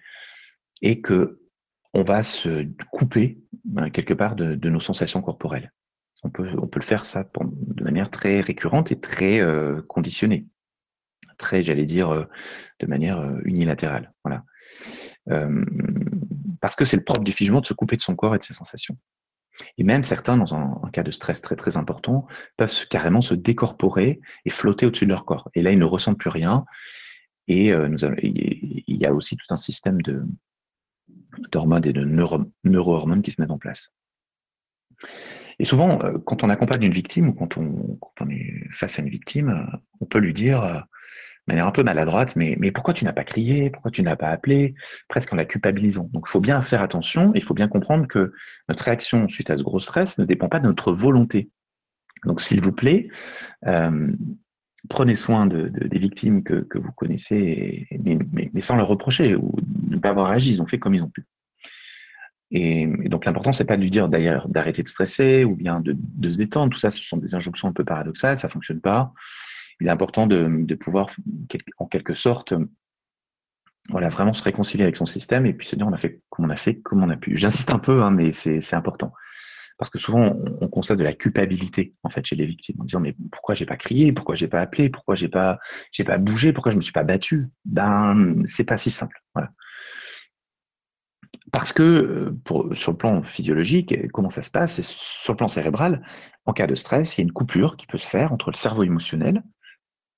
et 0.82 1.02
que 1.02 1.40
on 1.94 2.04
va 2.04 2.24
se 2.24 2.68
couper 2.92 3.40
ben, 3.64 3.90
quelque 3.90 4.14
part 4.14 4.36
de, 4.36 4.70
nos 4.70 4.82
sensations 4.82 5.22
corporelles. 5.22 5.72
On 6.24 6.30
peut, 6.30 6.50
on 6.62 6.68
peut 6.68 6.80
le 6.80 6.86
faire 6.86 7.06
ça 7.06 7.24
de 7.24 7.84
manière 7.84 8.10
très 8.10 8.42
récurrente 8.42 8.92
et 8.92 9.00
très 9.00 9.40
euh, 9.40 9.82
conditionnée, 9.88 10.48
très, 11.38 11.64
j'allais 11.64 11.86
dire, 11.86 12.10
euh, 12.10 12.25
de 12.82 12.88
manière 12.88 13.20
euh, 13.20 13.40
unilatérale. 13.46 14.12
Voilà 14.25 14.44
parce 16.66 16.75
que 16.75 16.86
c'est 16.86 16.98
le 16.98 17.04
propre 17.04 17.24
du 17.24 17.32
figement 17.32 17.62
de 17.62 17.66
se 17.68 17.74
couper 17.75 17.96
de 17.96 18.02
son 18.02 18.16
corps 18.16 18.34
et 18.34 18.40
de 18.40 18.44
ses 18.44 18.54
sensations. 18.54 18.98
Et 19.78 19.84
même 19.84 20.04
certains, 20.04 20.38
dans 20.38 20.54
un, 20.54 20.90
cas 20.92 21.04
de 21.04 21.12
stress 21.12 21.42
très 21.42 21.56
très 21.56 21.78
important, 21.78 22.28
peuvent 22.58 22.88
carrément 22.90 23.22
se 23.22 23.34
décorporer 23.34 24.20
et 24.46 24.50
flotter 24.50 24.86
au-dessus 24.86 25.06
de 25.06 25.12
leur 25.12 25.26
corps. 25.26 25.50
Et 25.54 25.62
là, 25.62 25.72
ils 25.72 25.80
ne 25.80 25.86
ressentent 25.86 26.18
plus 26.18 26.30
rien. 26.30 26.66
Et 27.48 27.68
il 27.70 28.84
y 28.88 29.06
a 29.06 29.14
aussi 29.14 29.38
tout 29.38 29.46
un 29.50 29.58
système 29.58 30.00
d'hormones 31.52 31.86
et 31.86 31.94
de 31.94 32.04
neurohormones 32.64 33.22
qui 33.22 33.32
se 33.32 33.40
mettent 33.40 33.52
en 33.52 33.58
place. 33.58 33.96
Et 35.60 35.64
souvent, 35.64 36.00
quand 36.26 36.44
on 36.44 36.50
accompagne 36.50 36.84
une 36.84 36.94
victime 36.94 37.30
ou 37.30 37.34
quand 37.34 37.58
on, 37.58 38.30
est 38.30 38.68
face 38.72 39.00
à 39.00 39.02
une 39.02 39.10
victime, 39.10 39.70
on 40.02 40.06
peut 40.06 40.20
lui 40.20 40.34
dire 40.34 40.86
manière 41.48 41.68
un 41.68 41.72
peu 41.72 41.84
maladroite, 41.84 42.36
mais, 42.36 42.58
pourquoi 42.72 42.94
tu 42.94 43.06
n'as 43.06 43.14
pas 43.14 43.24
crié, 43.24 43.70
pourquoi 43.70 43.92
tu 43.92 44.02
n'as 44.02 44.16
pas 44.16 44.30
appelé, 44.30 44.75
presque 45.08 45.32
en 45.34 45.36
la 45.36 45.46
culpabilisant. 45.46 46.10
Donc 46.14 46.25
il 46.28 46.32
faut 46.32 46.40
bien 46.40 46.60
faire 46.62 46.82
attention, 46.82 47.32
il 47.36 47.44
faut 47.44 47.54
bien 47.54 47.68
comprendre 47.68 48.08
que 48.08 48.34
notre 48.70 48.84
réaction 48.84 49.28
suite 49.28 49.50
à 49.50 49.58
ce 49.58 49.64
gros 49.64 49.80
stress 49.80 50.18
ne 50.18 50.25
dépend 50.25 50.50
pas 50.50 50.60
de 50.60 50.66
notre 50.66 50.92
volonté. 50.92 51.50
Donc 52.25 52.42
s'il 52.42 52.62
vous 52.62 52.72
plaît, 52.72 53.10
euh, 53.68 54.12
prenez 54.90 55.16
soin 55.16 55.46
de, 55.46 55.68
des 55.68 56.00
victimes 56.00 56.44
que, 56.44 56.66
vous 56.74 56.92
connaissez, 56.92 57.88
mais, 58.04 58.62
sans 58.62 58.75
leur 58.75 58.88
reprocher 58.88 59.36
ou 59.36 59.56
ne 59.90 59.98
pas 59.98 60.10
avoir 60.10 60.32
agi, 60.32 60.52
ils 60.52 60.62
ont 60.62 60.68
fait 60.68 60.80
comme 60.80 60.96
ils 60.96 61.04
ont 61.04 61.10
pu. 61.10 61.25
Et, 62.52 62.88
donc 63.08 63.25
l'important, 63.25 63.52
c'est 63.52 63.66
pas 63.66 63.78
de 63.78 63.82
lui 63.82 63.90
dire 63.90 64.08
d'ailleurs 64.08 64.48
d'arrêter 64.48 64.82
de 64.82 64.88
stresser 64.88 65.44
ou 65.44 65.56
bien 65.56 65.80
de, 65.80 65.96
de, 65.98 66.32
se 66.32 66.38
détendre. 66.38 66.72
Tout 66.72 66.80
ça, 66.80 66.92
ce 66.92 67.04
sont 67.04 67.18
des 67.18 67.36
injonctions 67.36 67.68
un 67.68 67.74
peu 67.74 67.84
paradoxales, 67.84 68.38
ça 68.38 68.50
fonctionne 68.50 68.82
pas 68.82 69.14
il 69.79 69.88
est 69.88 69.91
important 69.91 70.27
de, 70.27 70.75
pouvoir, 70.75 71.10
en 71.77 71.86
quelque 71.88 72.13
sorte, 72.13 72.53
voilà, 73.89 74.10
vraiment 74.10 74.34
se 74.34 74.44
réconcilier 74.44 74.84
avec 74.84 74.98
son 74.98 75.05
système 75.05 75.46
et 75.46 75.53
puis 75.53 75.67
se 75.67 75.75
dire 75.75 75.88
on 75.88 75.94
a 75.94 75.98
fait 75.98 76.22
comme 76.29 76.46
on 76.46 76.50
a 76.50 76.55
fait, 76.55 76.79
comme 76.82 77.03
on 77.03 77.10
a 77.10 77.17
pu. 77.17 77.36
J'insiste 77.36 77.74
un 77.74 77.79
peu, 77.79 78.01
hein, 78.01 78.12
mais 78.12 78.32
c'est 78.32 78.74
important. 78.74 79.13
Parce 79.77 79.89
que 79.89 80.00
souvent, 80.00 80.38
on, 80.62 80.70
constate 80.70 80.98
de 80.98 81.03
la 81.03 81.13
culpabilité 81.13 81.91
en 82.03 82.10
fait 82.10 82.25
chez 82.25 82.38
les 82.38 82.46
victimes, 82.46 82.77
en 82.79 82.86
disant 82.86 83.01
mais 83.01 83.15
pourquoi 83.32 83.55
j'ai 83.55 83.65
pas 83.65 83.75
crié, 83.75 84.13
pourquoi 84.13 84.36
j'ai 84.36 84.48
pas 84.48 84.62
appelé, 84.62 84.89
pourquoi 84.89 85.15
j'ai 85.15 85.27
pas 85.27 85.60
pas 86.05 86.17
bougé, 86.17 86.53
pourquoi 86.53 86.72
je 86.72 86.77
me 86.77 86.82
suis 86.82 86.94
pas 86.94 87.03
battu? 87.03 87.50
Ben 87.65 88.41
c'est 88.46 88.63
pas 88.63 88.77
si 88.77 88.89
simple. 88.89 89.22
Parce 91.51 91.72
que 91.74 92.34
pour, 92.46 92.75
sur 92.75 92.91
le 92.91 92.98
plan 92.98 93.22
physiologique, 93.24 94.10
comment 94.12 94.29
ça 94.29 94.41
se 94.41 94.50
passe? 94.50 94.82
Sur 94.82 95.34
le 95.34 95.38
plan 95.38 95.48
cérébral, 95.48 96.01
en 96.46 96.53
cas 96.53 96.67
de 96.67 96.75
stress, 96.75 97.15
il 97.15 97.22
y 97.22 97.22
a 97.22 97.25
une 97.25 97.34
coupure 97.34 97.77
qui 97.77 97.86
peut 97.86 97.98
se 97.98 98.08
faire 98.08 98.32
entre 98.34 98.50
le 98.51 98.55
cerveau 98.55 98.84
émotionnel 98.84 99.44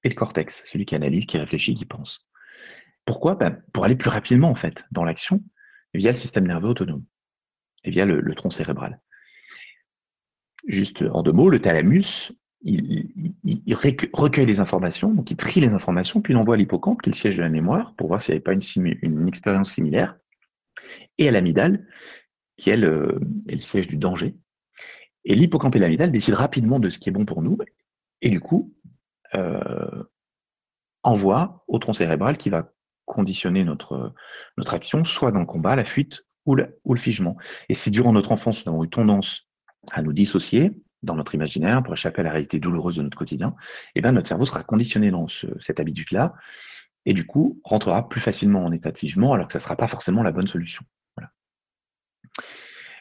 le 0.09 0.15
cortex, 0.15 0.63
celui 0.65 0.85
qui 0.85 0.95
analyse, 0.95 1.25
qui 1.25 1.37
réfléchit, 1.37 1.75
qui 1.75 1.85
pense. 1.85 2.27
Pourquoi? 3.05 3.35
Ben, 3.35 3.61
Pour 3.73 3.85
aller 3.85 3.95
plus 3.95 4.09
rapidement 4.09 4.49
en 4.49 4.55
fait 4.55 4.85
dans 4.91 5.03
l'action 5.03 5.43
via 5.93 6.11
le 6.11 6.17
système 6.17 6.47
nerveux 6.47 6.69
autonome 6.69 7.03
et 7.83 7.89
via 7.89 8.05
le, 8.05 8.35
tronc 8.35 8.49
cérébral. 8.49 8.99
Juste 10.67 11.03
en 11.13 11.23
deux 11.23 11.31
mots, 11.31 11.49
le 11.49 11.59
thalamus, 11.59 12.31
il, 12.63 13.75
recueille 14.13 14.45
les 14.45 14.59
informations, 14.59 15.13
donc 15.13 15.31
il 15.31 15.37
trie 15.37 15.61
les 15.61 15.67
informations, 15.67 16.21
puis 16.21 16.33
il 16.33 16.37
envoie 16.37 16.55
à 16.55 16.57
l'hippocampe, 16.57 17.01
qui 17.01 17.09
est 17.09 17.13
le 17.13 17.17
siège 17.17 17.37
de 17.37 17.43
la 17.43 17.49
mémoire, 17.49 17.93
pour 17.95 18.07
voir 18.07 18.21
s'il 18.21 18.33
n'y 18.33 18.37
avait 18.37 18.43
pas 18.43 18.53
une, 18.53 19.27
expérience 19.27 19.73
similaire, 19.73 20.17
et 21.17 21.29
à 21.29 21.31
l'amidale, 21.31 21.87
qui 22.57 22.69
est 22.69 22.77
le, 22.77 23.19
est 23.47 23.55
le 23.55 23.61
siège 23.61 23.87
du 23.87 23.97
danger. 23.97 24.35
Et 25.23 25.35
l'hippocampe 25.35 25.75
et 25.75 25.79
l'amidale 25.79 26.11
décident 26.11 26.37
rapidement 26.37 26.79
de 26.79 26.89
ce 26.89 26.99
qui 26.99 27.09
est 27.09 27.13
bon 27.13 27.25
pour 27.25 27.41
nous, 27.41 27.57
et 28.21 28.29
du 28.29 28.39
coup, 28.39 28.73
euh, 29.35 30.03
envoie 31.03 31.63
au 31.67 31.79
tronc 31.79 31.93
cérébral 31.93 32.37
qui 32.37 32.49
va 32.49 32.71
conditionner 33.05 33.63
notre, 33.63 34.13
notre 34.57 34.73
action, 34.73 35.03
soit 35.03 35.31
dans 35.31 35.39
le 35.39 35.45
combat, 35.45 35.75
la 35.75 35.85
fuite 35.85 36.23
ou 36.45 36.55
le, 36.55 36.97
figement. 36.97 37.37
Et 37.69 37.73
si 37.73 37.91
durant 37.91 38.13
notre 38.13 38.31
enfance, 38.31 38.65
nous 38.65 38.71
avons 38.71 38.83
eu 38.83 38.89
tendance 38.89 39.47
à 39.91 40.01
nous 40.01 40.13
dissocier 40.13 40.71
dans 41.03 41.15
notre 41.15 41.35
imaginaire 41.35 41.83
pour 41.83 41.93
échapper 41.93 42.21
à 42.21 42.23
la 42.23 42.31
réalité 42.31 42.59
douloureuse 42.59 42.95
de 42.95 43.03
notre 43.03 43.17
quotidien, 43.17 43.55
eh 43.95 44.01
bien 44.01 44.11
notre 44.11 44.27
cerveau 44.27 44.45
sera 44.45 44.63
conditionné 44.63 45.11
dans 45.11 45.27
cette 45.27 45.79
habitude-là 45.79 46.33
et 47.05 47.13
du 47.13 47.25
coup 47.25 47.61
rentrera 47.63 48.09
plus 48.09 48.19
facilement 48.19 48.65
en 48.65 48.71
état 48.71 48.91
de 48.91 48.97
figement 48.97 49.33
alors 49.33 49.47
que 49.47 49.53
ça 49.53 49.59
ne 49.59 49.63
sera 49.63 49.75
pas 49.75 49.87
forcément 49.87 50.23
la 50.23 50.31
bonne 50.31 50.47
solution. 50.47 50.83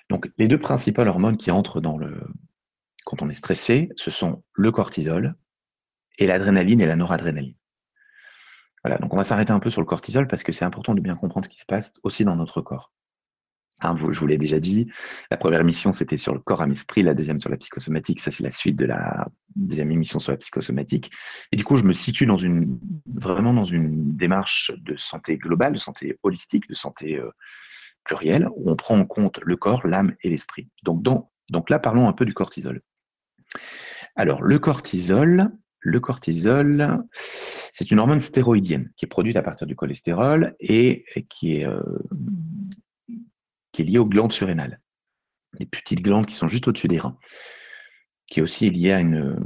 Donc 0.08 0.30
les 0.38 0.46
deux 0.46 0.60
principales 0.60 1.08
hormones 1.08 1.36
qui 1.36 1.50
entrent 1.50 1.80
dans 1.80 1.98
le 1.98 2.20
quand 3.04 3.22
on 3.22 3.30
est 3.30 3.34
stressé, 3.34 3.88
ce 3.96 4.10
sont 4.10 4.42
le 4.52 4.72
cortisol 4.72 5.36
et 6.18 6.26
l'adrénaline 6.26 6.80
et 6.80 6.86
la 6.86 6.96
noradrénaline. 6.96 7.54
Voilà, 8.82 8.98
donc 8.98 9.12
on 9.12 9.16
va 9.16 9.24
s'arrêter 9.24 9.52
un 9.52 9.58
peu 9.58 9.70
sur 9.70 9.80
le 9.80 9.86
cortisol 9.86 10.28
parce 10.28 10.42
que 10.42 10.52
c'est 10.52 10.64
important 10.64 10.94
de 10.94 11.00
bien 11.00 11.16
comprendre 11.16 11.46
ce 11.46 11.50
qui 11.50 11.58
se 11.58 11.66
passe 11.66 11.92
aussi 12.02 12.24
dans 12.24 12.36
notre 12.36 12.60
corps. 12.60 12.92
Hein, 13.82 13.94
je 13.98 14.18
vous 14.18 14.26
l'ai 14.26 14.38
déjà 14.38 14.58
dit, 14.58 14.90
la 15.30 15.36
première 15.36 15.60
émission 15.60 15.92
c'était 15.92 16.16
sur 16.16 16.32
le 16.32 16.40
corps 16.40 16.62
à 16.62 16.68
esprit, 16.68 17.02
la 17.02 17.12
deuxième 17.12 17.38
sur 17.38 17.50
la 17.50 17.58
psychosomatique, 17.58 18.20
ça 18.20 18.30
c'est 18.30 18.42
la 18.42 18.50
suite 18.50 18.76
de 18.76 18.86
la 18.86 19.28
deuxième 19.54 19.90
émission 19.90 20.18
sur 20.18 20.32
la 20.32 20.38
psychosomatique. 20.38 21.10
Et 21.52 21.56
du 21.56 21.64
coup, 21.64 21.76
je 21.76 21.84
me 21.84 21.92
situe 21.92 22.26
vraiment 23.06 23.52
dans 23.52 23.66
une 23.66 24.16
démarche 24.16 24.72
de 24.78 24.96
santé 24.96 25.36
globale, 25.36 25.74
de 25.74 25.78
santé 25.78 26.18
holistique, 26.22 26.68
de 26.68 26.74
santé 26.74 27.16
euh, 27.16 27.30
plurielle, 28.04 28.48
où 28.56 28.70
on 28.70 28.76
prend 28.76 28.98
en 28.98 29.04
compte 29.04 29.40
le 29.42 29.56
corps, 29.56 29.86
l'âme 29.86 30.14
et 30.22 30.30
l'esprit. 30.30 30.70
Donc 30.82 31.68
là, 31.68 31.78
parlons 31.78 32.08
un 32.08 32.12
peu 32.12 32.24
du 32.24 32.32
cortisol. 32.32 32.80
Alors, 34.14 34.42
le 34.42 34.58
cortisol, 34.58 35.50
le 35.86 36.00
cortisol, 36.00 37.04
c'est 37.70 37.90
une 37.92 38.00
hormone 38.00 38.18
stéroïdienne 38.18 38.90
qui 38.96 39.04
est 39.04 39.08
produite 39.08 39.36
à 39.36 39.42
partir 39.42 39.66
du 39.66 39.76
cholestérol 39.76 40.56
et 40.58 41.04
qui 41.28 41.58
est, 41.58 41.64
euh, 41.64 41.80
qui 43.72 43.82
est 43.82 43.84
liée 43.84 43.98
aux 43.98 44.06
glandes 44.06 44.32
surrénales, 44.32 44.80
les 45.58 45.66
petites 45.66 46.02
glandes 46.02 46.26
qui 46.26 46.34
sont 46.34 46.48
juste 46.48 46.66
au-dessus 46.66 46.88
des 46.88 46.98
reins, 46.98 47.16
qui 48.26 48.40
est 48.40 48.42
aussi 48.42 48.68
liée 48.68 48.92
à 48.92 49.00
une, 49.00 49.38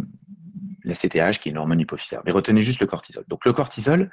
la 0.85 0.95
CTH, 0.95 1.41
qui 1.41 1.51
est 1.51 1.53
une 1.53 1.59
hormone 1.59 1.81
hypophysaire. 1.81 2.23
Mais 2.25 2.33
retenez 2.33 2.63
juste 2.63 2.81
le 2.81 2.87
cortisol. 2.87 3.25
Donc 3.29 3.45
le 3.45 3.53
cortisol 3.53 4.11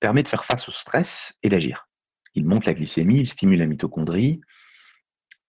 permet 0.00 0.22
de 0.22 0.28
faire 0.28 0.44
face 0.44 0.68
au 0.68 0.72
stress 0.72 1.38
et 1.42 1.48
d'agir. 1.48 1.88
Il 2.34 2.44
monte 2.44 2.66
la 2.66 2.74
glycémie, 2.74 3.20
il 3.20 3.26
stimule 3.26 3.58
la 3.58 3.66
mitochondrie, 3.66 4.42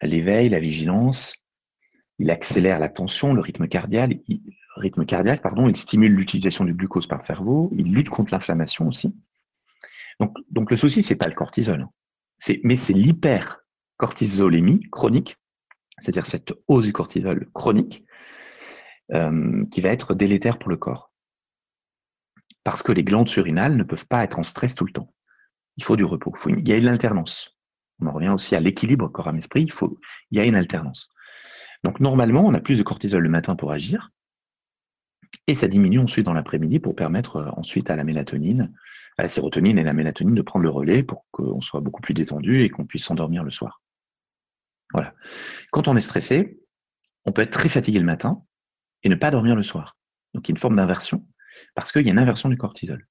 l'éveil, 0.02 0.48
la 0.48 0.60
vigilance, 0.60 1.36
il 2.20 2.32
accélère 2.32 2.80
la 2.80 2.88
tension, 2.88 3.34
le 3.34 3.42
rythme 3.42 3.68
cardiaque, 3.68 4.14
rythme 4.76 5.06
cardiaque, 5.06 5.42
pardon, 5.42 5.68
il 5.68 5.76
stimule 5.76 6.14
l'utilisation 6.14 6.66
du 6.66 6.74
glucose 6.74 7.08
par 7.08 7.20
le 7.20 7.24
cerveau, 7.24 7.70
il 7.76 7.94
lutte 7.94 8.10
contre 8.10 8.34
l'inflammation 8.34 8.88
aussi. 8.88 9.16
Donc, 10.20 10.36
donc 10.50 10.72
le 10.72 10.78
souci, 10.78 11.04
c'est 11.04 11.16
pas 11.16 11.28
le 11.28 11.36
cortisol, 11.36 11.88
mais 12.64 12.76
c'est 12.76 12.94
l'hypercortisolémie 12.94 14.82
chronique, 14.92 15.38
c'est-à-dire 15.98 16.26
cette 16.26 16.54
hausse 16.68 16.86
du 16.86 16.94
cortisol 16.94 17.50
chronique, 17.54 18.06
euh, 19.14 19.66
qui 19.72 19.82
va 19.82 19.90
être 19.90 20.14
délétère 20.14 20.58
pour 20.58 20.70
le 20.70 20.78
corps. 20.78 21.12
Parce 22.64 22.84
que 22.84 22.92
les 22.92 23.04
glandes 23.04 23.28
surinales 23.28 23.76
ne 23.76 23.84
peuvent 23.84 24.08
pas 24.08 24.24
être 24.24 24.40
en 24.40 24.44
stress 24.44 24.76
tout 24.76 24.86
le 24.86 24.94
temps. 24.94 25.14
Il 25.78 25.84
faut 25.84 25.96
du 25.96 26.04
repos. 26.04 26.34
il 26.48 26.68
y 26.68 26.74
a 26.74 26.78
une 26.78 26.88
alternance. 26.88 27.58
On 28.00 28.08
en 28.08 28.12
revient 28.12 28.30
aussi 28.30 28.56
à 28.56 28.60
l'équilibre 28.60 29.08
corps-âme-esprit. 29.08 29.64
Il, 29.64 29.72
faut, 29.72 30.00
il 30.30 30.38
y 30.38 30.42
a 30.42 30.46
une 30.46 30.56
alternance. 30.56 31.10
Donc 31.84 32.00
normalement, 32.00 32.46
on 32.46 32.54
a 32.54 32.60
plus 32.60 32.78
de 32.78 32.84
cortisol 32.84 33.24
le 33.24 33.30
matin 33.30 33.56
pour 33.56 33.72
agir, 33.72 34.12
et 35.48 35.56
ça 35.56 35.68
diminue 35.68 36.00
ensuite 36.00 36.26
dans 36.26 36.34
l'après-midi 36.34 36.80
pour 36.80 36.96
permettre 36.96 37.38
euh, 37.38 37.50
ensuite 37.58 37.90
à 37.90 37.96
la 37.96 38.04
mélatonine, 38.04 38.74
à 39.18 39.24
la 39.24 39.28
sérotonine 39.28 39.78
et 39.78 39.84
la 39.84 39.94
mélatonine 39.94 40.36
de 40.36 40.42
prendre 40.42 40.64
le 40.64 40.70
relais 40.70 41.04
pour 41.04 41.26
qu'on 41.32 41.62
soit 41.62 41.82
beaucoup 41.82 42.02
plus 42.02 42.14
détendu 42.14 42.62
et 42.62 42.70
qu'on 42.70 42.86
puisse 42.86 43.06
s'endormir 43.06 43.44
le 43.44 43.52
soir. 43.52 43.82
Voilà. 44.94 45.14
Quand 45.72 45.88
on 45.88 45.96
est 45.96 46.02
stressé, 46.02 46.60
on 47.26 47.32
peut 47.32 47.42
être 47.42 47.52
très 47.52 47.70
fatigué 47.70 48.00
le 48.00 48.06
matin 48.06 48.44
et 49.04 49.10
ne 49.10 49.16
pas 49.16 49.32
dormir 49.32 49.56
le 49.56 49.64
soir. 49.64 49.98
Donc 50.34 50.48
il 50.48 50.52
y 50.52 50.54
a 50.54 50.56
une 50.56 50.60
forme 50.60 50.76
d'inversion 50.76 51.26
parce 51.76 51.92
qu'il 51.92 52.06
y 52.06 52.10
a 52.10 52.12
une 52.12 52.20
inversion 52.20 52.50
du 52.50 52.58
cortisol. 52.58 53.08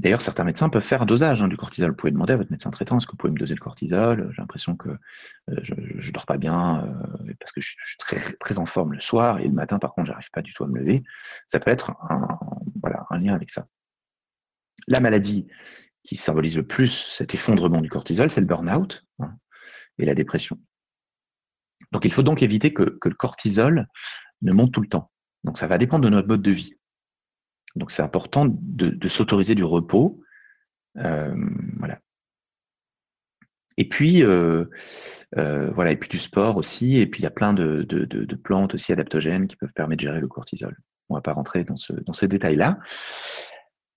D'ailleurs, 0.00 0.22
certains 0.22 0.44
médecins 0.44 0.70
peuvent 0.70 0.82
faire 0.82 1.02
un 1.02 1.06
dosage 1.06 1.42
hein, 1.42 1.48
du 1.48 1.58
cortisol. 1.58 1.90
Vous 1.90 1.96
pouvez 1.96 2.10
demander 2.10 2.32
à 2.32 2.36
votre 2.38 2.50
médecin 2.50 2.70
traitant 2.70 2.96
est-ce 2.96 3.06
que 3.06 3.12
vous 3.12 3.18
pouvez 3.18 3.34
me 3.34 3.38
doser 3.38 3.54
le 3.54 3.60
cortisol? 3.60 4.32
J'ai 4.34 4.40
l'impression 4.40 4.74
que 4.74 4.88
euh, 4.88 5.56
je 5.62 5.74
ne 5.74 6.10
dors 6.10 6.24
pas 6.24 6.38
bien 6.38 6.86
euh, 6.86 7.34
parce 7.38 7.52
que 7.52 7.60
je, 7.60 7.74
suis 7.76 7.98
très, 8.38 8.58
en 8.58 8.64
forme 8.64 8.94
le 8.94 9.00
soir 9.00 9.40
et 9.40 9.46
le 9.46 9.52
matin, 9.52 9.78
par 9.78 9.92
contre, 9.92 10.06
j'arrive 10.06 10.30
pas 10.32 10.40
du 10.40 10.54
tout 10.54 10.64
à 10.64 10.68
me 10.68 10.78
lever. 10.78 11.02
Ça 11.46 11.60
peut 11.60 11.70
être 11.70 11.92
un, 12.08 13.18
lien 13.18 13.34
avec 13.34 13.50
ça. 13.50 13.66
La 14.88 15.00
maladie 15.00 15.48
qui 16.02 16.16
symbolise 16.16 16.56
le 16.56 16.66
plus 16.66 16.88
cet 16.88 17.34
effondrement 17.34 17.82
du 17.82 17.90
cortisol, 17.90 18.30
c'est 18.30 18.40
le 18.40 18.46
burn-out 18.46 19.04
hein, 19.18 19.34
et 19.98 20.06
la 20.06 20.14
dépression. 20.14 20.58
Donc, 21.92 22.06
il 22.06 22.12
faut 22.12 22.22
donc 22.22 22.42
éviter 22.42 22.72
que 22.72 22.84
le 23.04 23.14
cortisol 23.14 23.86
ne 24.40 24.52
monte 24.52 24.72
tout 24.72 24.80
le 24.80 24.88
temps. 24.88 25.10
Donc, 25.44 25.58
ça 25.58 25.66
va 25.66 25.76
dépendre 25.76 26.04
de 26.04 26.08
notre 26.08 26.28
mode 26.28 26.40
de 26.40 26.52
vie. 26.52 26.79
Donc 27.76 27.90
c'est 27.90 28.02
important 28.02 28.46
de, 28.48 29.08
s'autoriser 29.08 29.54
du 29.54 29.64
repos. 29.64 30.20
Euh. 30.98 31.34
Et 33.76 33.88
puis, 33.88 34.22
euh, 34.22 34.66
euh, 35.38 35.70
voilà, 35.70 35.92
et 35.92 35.96
puis 35.96 36.08
du 36.08 36.18
sport 36.18 36.56
aussi, 36.56 36.98
et 36.98 37.06
puis 37.06 37.20
il 37.20 37.22
y 37.22 37.26
a 37.26 37.30
plein 37.30 37.54
de, 37.54 37.86
plantes 38.42 38.74
aussi 38.74 38.92
adaptogènes 38.92 39.46
qui 39.46 39.56
peuvent 39.56 39.72
permettre 39.72 40.02
de 40.02 40.08
gérer 40.08 40.20
le 40.20 40.28
cortisol. 40.28 40.76
On 41.08 41.14
ne 41.14 41.18
va 41.18 41.22
pas 41.22 41.32
rentrer 41.32 41.64
dans, 41.64 41.76
ce, 41.76 41.92
dans 41.92 42.12
ces 42.12 42.28
détails-là. 42.28 42.78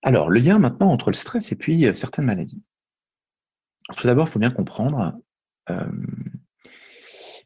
Alors, 0.02 0.30
le 0.30 0.40
lien 0.40 0.58
maintenant 0.58 0.88
entre 0.88 1.10
le 1.10 1.14
stress 1.14 1.52
et 1.52 1.56
puis 1.56 1.86
certaines 1.94 2.24
maladies. 2.24 2.62
tout 3.96 4.06
d'abord, 4.06 4.28
il 4.28 4.30
faut 4.30 4.38
bien 4.38 4.50
comprendre, 4.50 5.18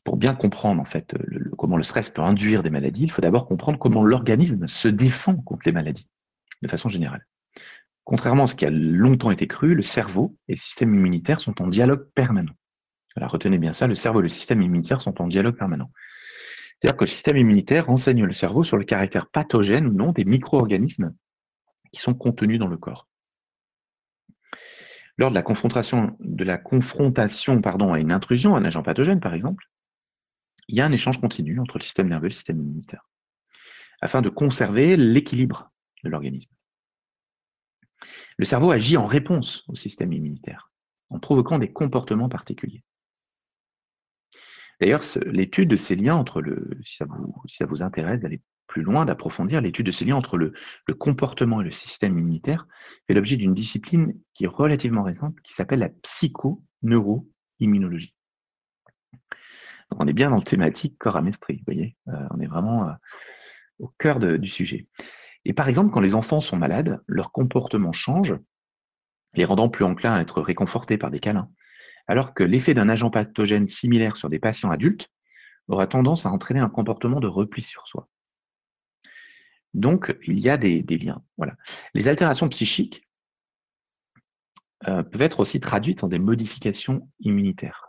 pour 0.04 0.16
bien 0.16 0.34
comprendre 0.34 0.80
en 0.80 0.84
fait 0.84 1.14
comment 1.56 1.76
le 1.76 1.82
stress 1.82 2.08
peut 2.08 2.22
induire 2.22 2.62
des 2.62 2.70
maladies, 2.70 3.04
il 3.04 3.10
faut 3.10 3.22
d'abord 3.22 3.46
comprendre 3.46 3.78
comment 3.78 4.04
l'organisme 4.04 4.68
se 4.68 4.88
défend 4.88 5.36
contre 5.36 5.62
les 5.66 5.72
maladies 5.72 6.08
de 6.62 6.68
façon 6.68 6.88
générale. 6.88 7.26
Contrairement 8.04 8.44
à 8.44 8.46
ce 8.46 8.54
qui 8.54 8.64
a 8.64 8.70
longtemps 8.70 9.30
été 9.30 9.46
cru, 9.46 9.74
le 9.74 9.82
cerveau 9.82 10.36
et 10.48 10.52
le 10.52 10.58
système 10.58 10.94
immunitaire 10.94 11.40
sont 11.40 11.60
en 11.60 11.66
dialogue 11.66 12.08
permanent. 12.14 12.54
Alors 13.16 13.30
retenez 13.30 13.58
bien 13.58 13.72
ça, 13.72 13.86
le 13.86 13.94
cerveau 13.94 14.20
et 14.20 14.22
le 14.22 14.28
système 14.28 14.62
immunitaire 14.62 15.00
sont 15.00 15.20
en 15.20 15.26
dialogue 15.26 15.56
permanent. 15.56 15.90
C'est-à-dire 16.78 16.96
que 16.96 17.04
le 17.04 17.10
système 17.10 17.36
immunitaire 17.36 17.86
renseigne 17.86 18.24
le 18.24 18.32
cerveau 18.32 18.64
sur 18.64 18.76
le 18.76 18.84
caractère 18.84 19.28
pathogène 19.28 19.86
ou 19.88 19.92
non 19.92 20.12
des 20.12 20.24
micro-organismes 20.24 21.14
qui 21.92 22.00
sont 22.00 22.14
contenus 22.14 22.58
dans 22.58 22.68
le 22.68 22.76
corps. 22.76 23.08
Lors 25.16 25.30
de 25.30 25.34
la 25.34 25.42
confrontation, 25.42 26.16
de 26.20 26.44
la 26.44 26.58
confrontation 26.58 27.60
pardon, 27.60 27.92
à 27.92 27.98
une 27.98 28.12
intrusion, 28.12 28.54
un 28.54 28.64
agent 28.64 28.82
pathogène 28.84 29.20
par 29.20 29.34
exemple, 29.34 29.64
il 30.68 30.76
y 30.76 30.80
a 30.80 30.86
un 30.86 30.92
échange 30.92 31.20
continu 31.20 31.58
entre 31.58 31.78
le 31.78 31.82
système 31.82 32.08
nerveux 32.08 32.26
et 32.26 32.30
le 32.30 32.34
système 32.34 32.60
immunitaire, 32.60 33.08
afin 34.00 34.22
de 34.22 34.28
conserver 34.28 34.96
l'équilibre 34.96 35.72
de 36.04 36.10
l'organisme. 36.10 36.52
Le 38.36 38.44
cerveau 38.44 38.70
agit 38.70 38.96
en 38.96 39.06
réponse 39.06 39.64
au 39.68 39.74
système 39.74 40.12
immunitaire, 40.12 40.70
en 41.10 41.18
provoquant 41.18 41.58
des 41.58 41.72
comportements 41.72 42.28
particuliers. 42.28 42.84
D'ailleurs, 44.80 45.02
l'étude 45.26 45.68
de 45.68 45.76
ces 45.76 45.96
liens 45.96 46.14
entre 46.14 46.40
le, 46.40 46.70
si 46.84 46.96
ça 46.96 47.66
vous, 47.66 47.82
intéresse 47.82 48.22
d'aller 48.22 48.40
plus 48.68 48.82
loin, 48.82 49.04
d'approfondir 49.04 49.60
l'étude 49.60 49.86
de 49.86 49.92
ces 49.92 50.04
liens 50.04 50.14
entre 50.14 50.38
le, 50.38 50.52
comportement 50.98 51.60
et 51.60 51.64
le 51.64 51.72
système 51.72 52.16
immunitaire, 52.16 52.68
fait 53.06 53.14
l'objet 53.14 53.36
d'une 53.36 53.54
discipline 53.54 54.14
qui 54.34 54.44
est 54.44 54.48
relativement 54.48 55.02
récente, 55.02 55.40
qui 55.40 55.52
s'appelle 55.52 55.80
la 55.80 55.88
psychoneuroimmunologie. 55.88 58.14
Donc 59.90 60.02
on 60.02 60.06
est 60.06 60.12
bien 60.12 60.30
dans 60.30 60.36
le 60.36 60.42
thématique 60.42 60.96
corps 60.98 61.16
à 61.16 61.22
esprit, 61.22 61.56
vous 61.56 61.64
voyez, 61.66 61.96
euh, 62.08 62.28
on 62.30 62.40
est 62.40 62.46
vraiment 62.46 62.88
euh, 62.88 62.92
au 63.78 63.88
cœur 63.98 64.20
du 64.20 64.48
sujet. 64.48 64.86
Et 65.44 65.52
par 65.52 65.68
exemple, 65.68 65.90
quand 65.92 66.00
les 66.00 66.14
enfants 66.14 66.40
sont 66.40 66.56
malades, 66.56 67.00
leur 67.06 67.32
comportement 67.32 67.92
change, 67.92 68.34
les 69.34 69.44
rendant 69.44 69.68
plus 69.68 69.84
enclins 69.84 70.14
à 70.14 70.20
être 70.20 70.40
réconfortés 70.40 70.98
par 70.98 71.10
des 71.10 71.20
câlins, 71.20 71.50
alors 72.06 72.34
que 72.34 72.42
l'effet 72.42 72.74
d'un 72.74 72.88
agent 72.88 73.10
pathogène 73.10 73.66
similaire 73.66 74.16
sur 74.16 74.28
des 74.28 74.38
patients 74.38 74.70
adultes 74.70 75.08
aura 75.68 75.86
tendance 75.86 76.26
à 76.26 76.30
entraîner 76.30 76.60
un 76.60 76.70
comportement 76.70 77.20
de 77.20 77.26
repli 77.26 77.62
sur 77.62 77.86
soi. 77.86 78.08
Donc, 79.74 80.16
il 80.26 80.40
y 80.40 80.48
a 80.48 80.56
des, 80.56 80.82
liens. 80.82 81.22
Voilà. 81.36 81.54
Les 81.94 82.08
altérations 82.08 82.48
psychiques 82.48 83.06
euh, 84.88 85.02
peuvent 85.02 85.22
être 85.22 85.40
aussi 85.40 85.60
traduites 85.60 86.02
en 86.02 86.08
des 86.08 86.18
modifications 86.18 87.08
immunitaires 87.20 87.86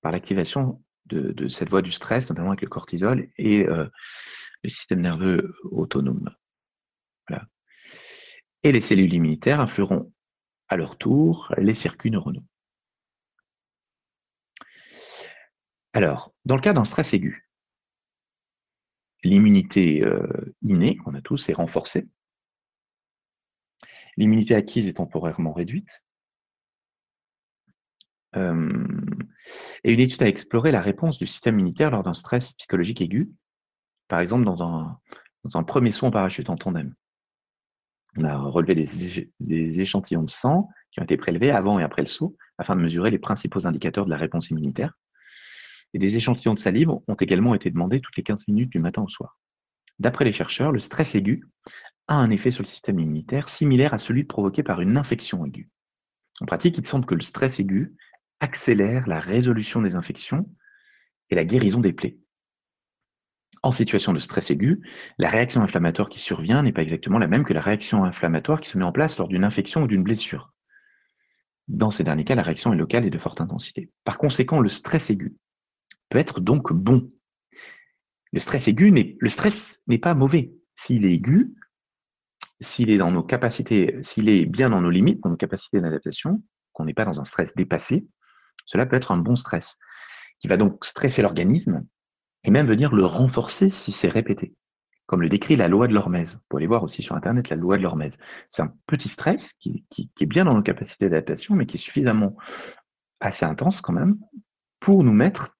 par 0.00 0.12
l'activation 0.12 0.82
de, 1.06 1.48
cette 1.48 1.70
voie 1.70 1.82
du 1.82 1.90
stress, 1.90 2.28
notamment 2.30 2.50
avec 2.50 2.62
le 2.62 2.68
cortisol 2.68 3.28
et 3.36 3.66
euh, 3.66 3.86
le 4.62 4.68
système 4.68 5.00
nerveux 5.00 5.54
autonome. 5.64 6.30
Et 8.62 8.72
les 8.72 8.80
cellules 8.80 9.14
immunitaires 9.14 9.60
influeront 9.60 10.12
à 10.68 10.76
leur 10.76 10.98
tour 10.98 11.54
les 11.58 11.74
circuits 11.74 12.10
neuronaux. 12.10 12.44
Alors, 15.92 16.34
dans 16.44 16.56
le 16.56 16.60
cas 16.60 16.72
d'un 16.72 16.84
stress 16.84 17.14
aigu, 17.14 17.48
l'immunité 19.24 20.04
euh, 20.04 20.54
innée 20.62 20.96
qu'on 20.96 21.14
a 21.14 21.20
tous 21.20 21.48
est 21.48 21.54
renforcée. 21.54 22.06
L'immunité 24.16 24.54
acquise 24.54 24.88
est 24.88 24.94
temporairement 24.94 25.52
réduite. 25.52 26.02
Euh, 28.36 28.86
et 29.84 29.92
une 29.92 30.00
étude 30.00 30.22
a 30.22 30.28
exploré 30.28 30.70
la 30.70 30.80
réponse 30.80 31.18
du 31.18 31.26
système 31.26 31.58
immunitaire 31.58 31.90
lors 31.90 32.02
d'un 32.02 32.14
stress 32.14 32.52
psychologique 32.52 33.00
aigu, 33.00 33.30
par 34.08 34.20
exemple 34.20 34.44
dans 34.44 34.62
un, 35.54 35.62
premier 35.62 35.92
saut 35.92 36.06
en 36.06 36.10
parachute 36.10 36.50
en 36.50 36.56
tandem. 36.56 36.94
On 38.16 38.24
a 38.24 38.36
relevé 38.36 38.74
des, 38.74 39.80
échantillons 39.80 40.22
de 40.22 40.30
sang 40.30 40.68
qui 40.90 41.00
ont 41.00 41.04
été 41.04 41.16
prélevés 41.16 41.50
avant 41.50 41.78
et 41.78 41.82
après 41.82 42.02
le 42.02 42.08
saut 42.08 42.36
afin 42.56 42.74
de 42.74 42.80
mesurer 42.80 43.10
les 43.10 43.18
principaux 43.18 43.66
indicateurs 43.66 44.06
de 44.06 44.10
la 44.10 44.16
réponse 44.16 44.50
immunitaire. 44.50 44.94
Et 45.94 45.98
des 45.98 46.16
échantillons 46.16 46.54
de 46.54 46.58
salive 46.58 46.90
ont 46.90 47.14
également 47.14 47.54
été 47.54 47.70
demandés 47.70 48.00
toutes 48.00 48.16
les 48.16 48.22
15 48.22 48.48
minutes 48.48 48.70
du 48.70 48.78
matin 48.78 49.02
au 49.02 49.08
soir. 49.08 49.38
D'après 49.98 50.24
les 50.24 50.32
chercheurs, 50.32 50.72
le 50.72 50.80
stress 50.80 51.14
aigu 51.14 51.44
a 52.08 52.14
un 52.14 52.30
effet 52.30 52.50
sur 52.50 52.62
le 52.62 52.68
système 52.68 52.98
immunitaire 52.98 53.48
similaire 53.48 53.94
à 53.94 53.98
celui 53.98 54.24
provoqué 54.24 54.62
par 54.62 54.80
une 54.80 54.96
infection 54.96 55.44
aiguë. 55.44 55.70
En 56.40 56.46
pratique, 56.46 56.78
il 56.78 56.84
semble 56.84 57.06
que 57.06 57.14
le 57.14 57.20
stress 57.20 57.58
aigu 57.60 57.96
accélère 58.40 59.06
la 59.08 59.20
résolution 59.20 59.82
des 59.82 59.96
infections 59.96 60.48
et 61.30 61.34
la 61.34 61.44
guérison 61.44 61.80
des 61.80 61.92
plaies. 61.92 62.18
En 63.62 63.72
situation 63.72 64.12
de 64.12 64.20
stress 64.20 64.50
aigu, 64.50 64.80
la 65.18 65.28
réaction 65.28 65.62
inflammatoire 65.62 66.08
qui 66.08 66.20
survient 66.20 66.62
n'est 66.62 66.72
pas 66.72 66.82
exactement 66.82 67.18
la 67.18 67.26
même 67.26 67.44
que 67.44 67.52
la 67.52 67.60
réaction 67.60 68.04
inflammatoire 68.04 68.60
qui 68.60 68.70
se 68.70 68.78
met 68.78 68.84
en 68.84 68.92
place 68.92 69.18
lors 69.18 69.28
d'une 69.28 69.44
infection 69.44 69.82
ou 69.82 69.86
d'une 69.86 70.02
blessure. 70.02 70.52
Dans 71.66 71.90
ces 71.90 72.04
derniers 72.04 72.24
cas, 72.24 72.34
la 72.34 72.42
réaction 72.42 72.72
est 72.72 72.76
locale 72.76 73.04
et 73.04 73.10
de 73.10 73.18
forte 73.18 73.40
intensité. 73.40 73.90
Par 74.04 74.18
conséquent, 74.18 74.60
le 74.60 74.68
stress 74.68 75.10
aigu 75.10 75.36
peut 76.08 76.18
être 76.18 76.40
donc 76.40 76.72
bon. 76.72 77.08
Le 78.32 78.40
stress 78.40 78.68
aigu 78.68 78.90
n'est, 78.90 79.16
le 79.18 79.28
stress 79.28 79.78
n'est 79.86 79.98
pas 79.98 80.14
mauvais. 80.14 80.52
S'il 80.76 81.04
est 81.04 81.12
aigu, 81.12 81.54
s'il 82.60 82.90
est 82.90 84.02
s'il 84.02 84.28
est 84.28 84.46
bien 84.46 84.70
dans 84.70 84.80
nos 84.80 84.90
limites, 84.90 85.22
dans 85.22 85.30
nos 85.30 85.36
capacités 85.36 85.80
d'adaptation, 85.80 86.42
qu'on 86.72 86.84
n'est 86.84 86.94
pas 86.94 87.04
dans 87.04 87.20
un 87.20 87.24
stress 87.24 87.54
dépassé, 87.54 88.06
cela 88.66 88.86
peut 88.86 88.96
être 88.96 89.12
un 89.12 89.18
bon 89.18 89.36
stress 89.36 89.78
qui 90.38 90.48
va 90.48 90.56
donc 90.56 90.84
stresser 90.84 91.22
l'organisme 91.22 91.84
et 92.44 92.50
même 92.50 92.66
venir 92.66 92.94
le 92.94 93.04
renforcer 93.04 93.70
si 93.70 93.92
c'est 93.92 94.08
répété. 94.08 94.54
Comme 95.06 95.22
le 95.22 95.28
décrit 95.28 95.56
la 95.56 95.68
loi 95.68 95.88
de 95.88 95.94
l'hormèse. 95.94 96.34
Vous 96.34 96.40
pouvez 96.48 96.60
aller 96.60 96.66
voir 96.66 96.82
aussi 96.82 97.02
sur 97.02 97.14
Internet 97.14 97.48
la 97.48 97.56
loi 97.56 97.78
de 97.78 97.82
l'hormèse. 97.82 98.18
C'est 98.48 98.62
un 98.62 98.74
petit 98.86 99.08
stress 99.08 99.54
qui, 99.54 99.86
est 99.96 100.26
bien 100.26 100.44
dans 100.44 100.54
nos 100.54 100.62
capacités 100.62 101.08
d'adaptation, 101.08 101.54
mais 101.54 101.66
qui 101.66 101.76
est 101.76 101.80
suffisamment 101.80 102.36
assez 103.20 103.46
intense 103.46 103.80
quand 103.80 103.94
même 103.94 104.18
pour 104.80 105.04
nous 105.04 105.12
mettre 105.12 105.56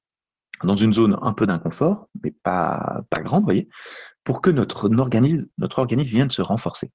dans 0.64 0.77
une 0.77 0.93
zone 0.93 1.17
un 1.23 1.33
peu 1.33 1.47
d'inconfort, 1.47 2.09
mais 2.23 2.31
pas, 2.31 3.03
pas 3.11 3.23
grande, 3.23 3.41
vous 3.41 3.47
voyez, 3.47 3.69
pour 4.25 4.43
que 4.43 4.51
notre 4.51 4.91
organisme, 4.99 5.47
notre 5.57 5.79
organisme 5.79 6.11
vienne 6.11 6.31
se 6.31 6.43
renforcer. 6.43 6.91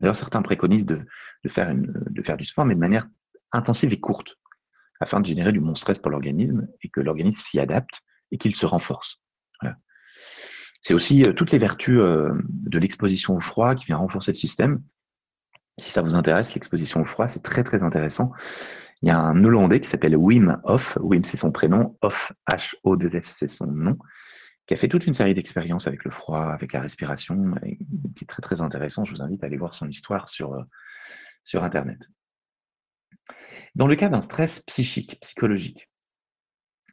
D'ailleurs, 0.00 0.16
certains 0.16 0.40
préconisent 0.40 0.86
de, 0.86 1.04
de, 1.44 1.48
faire 1.48 1.70
une, 1.70 1.92
de 1.92 2.22
faire 2.22 2.36
du 2.36 2.46
sport, 2.46 2.64
mais 2.64 2.74
de 2.74 2.80
manière 2.80 3.06
intensive 3.52 3.92
et 3.92 4.00
courte, 4.00 4.36
afin 5.00 5.20
de 5.20 5.26
générer 5.26 5.52
du 5.52 5.60
bon 5.60 5.74
stress 5.74 5.98
pour 5.98 6.10
l'organisme 6.10 6.68
et 6.82 6.88
que 6.88 7.00
l'organisme 7.00 7.40
s'y 7.40 7.58
adapte 7.58 8.00
et 8.30 8.38
qu'il 8.38 8.54
se 8.54 8.66
renforce. 8.66 9.20
C'est 10.80 10.94
aussi 10.94 11.24
euh, 11.24 11.32
toutes 11.32 11.52
les 11.52 11.58
vertus 11.58 11.98
euh, 11.98 12.30
de 12.48 12.78
l'exposition 12.78 13.36
au 13.36 13.40
froid 13.40 13.74
qui 13.74 13.84
vient 13.86 13.98
renforcer 13.98 14.32
le 14.32 14.36
système. 14.36 14.82
Si 15.78 15.90
ça 15.90 16.02
vous 16.02 16.14
intéresse, 16.14 16.54
l'exposition 16.54 17.02
au 17.02 17.04
froid, 17.04 17.26
c'est 17.26 17.42
très 17.42 17.64
très 17.64 17.82
intéressant. 17.82 18.32
Il 19.02 19.08
y 19.08 19.10
a 19.10 19.18
un 19.18 19.44
Hollandais 19.44 19.80
qui 19.80 19.88
s'appelle 19.88 20.16
Wim 20.16 20.60
Hof, 20.64 20.98
Wim 21.00 21.24
c'est 21.24 21.36
son 21.36 21.52
prénom, 21.52 21.96
Hof, 22.02 22.32
H-O-2-F 22.50 23.30
c'est 23.34 23.48
son 23.48 23.66
nom, 23.66 23.96
qui 24.66 24.74
a 24.74 24.76
fait 24.76 24.88
toute 24.88 25.06
une 25.06 25.14
série 25.14 25.34
d'expériences 25.34 25.86
avec 25.86 26.04
le 26.04 26.10
froid, 26.10 26.44
avec 26.44 26.72
la 26.72 26.80
respiration, 26.80 27.54
qui 28.16 28.24
est 28.24 28.28
très 28.28 28.42
très 28.42 28.60
intéressant. 28.60 29.04
Je 29.04 29.14
vous 29.14 29.22
invite 29.22 29.42
à 29.42 29.46
aller 29.46 29.56
voir 29.56 29.74
son 29.74 29.88
histoire 29.88 30.28
sur, 30.28 30.52
euh, 30.52 30.62
sur 31.44 31.64
Internet. 31.64 31.98
Dans 33.74 33.86
le 33.86 33.96
cas 33.96 34.08
d'un 34.08 34.20
stress 34.20 34.60
psychique, 34.60 35.18
psychologique, 35.20 35.89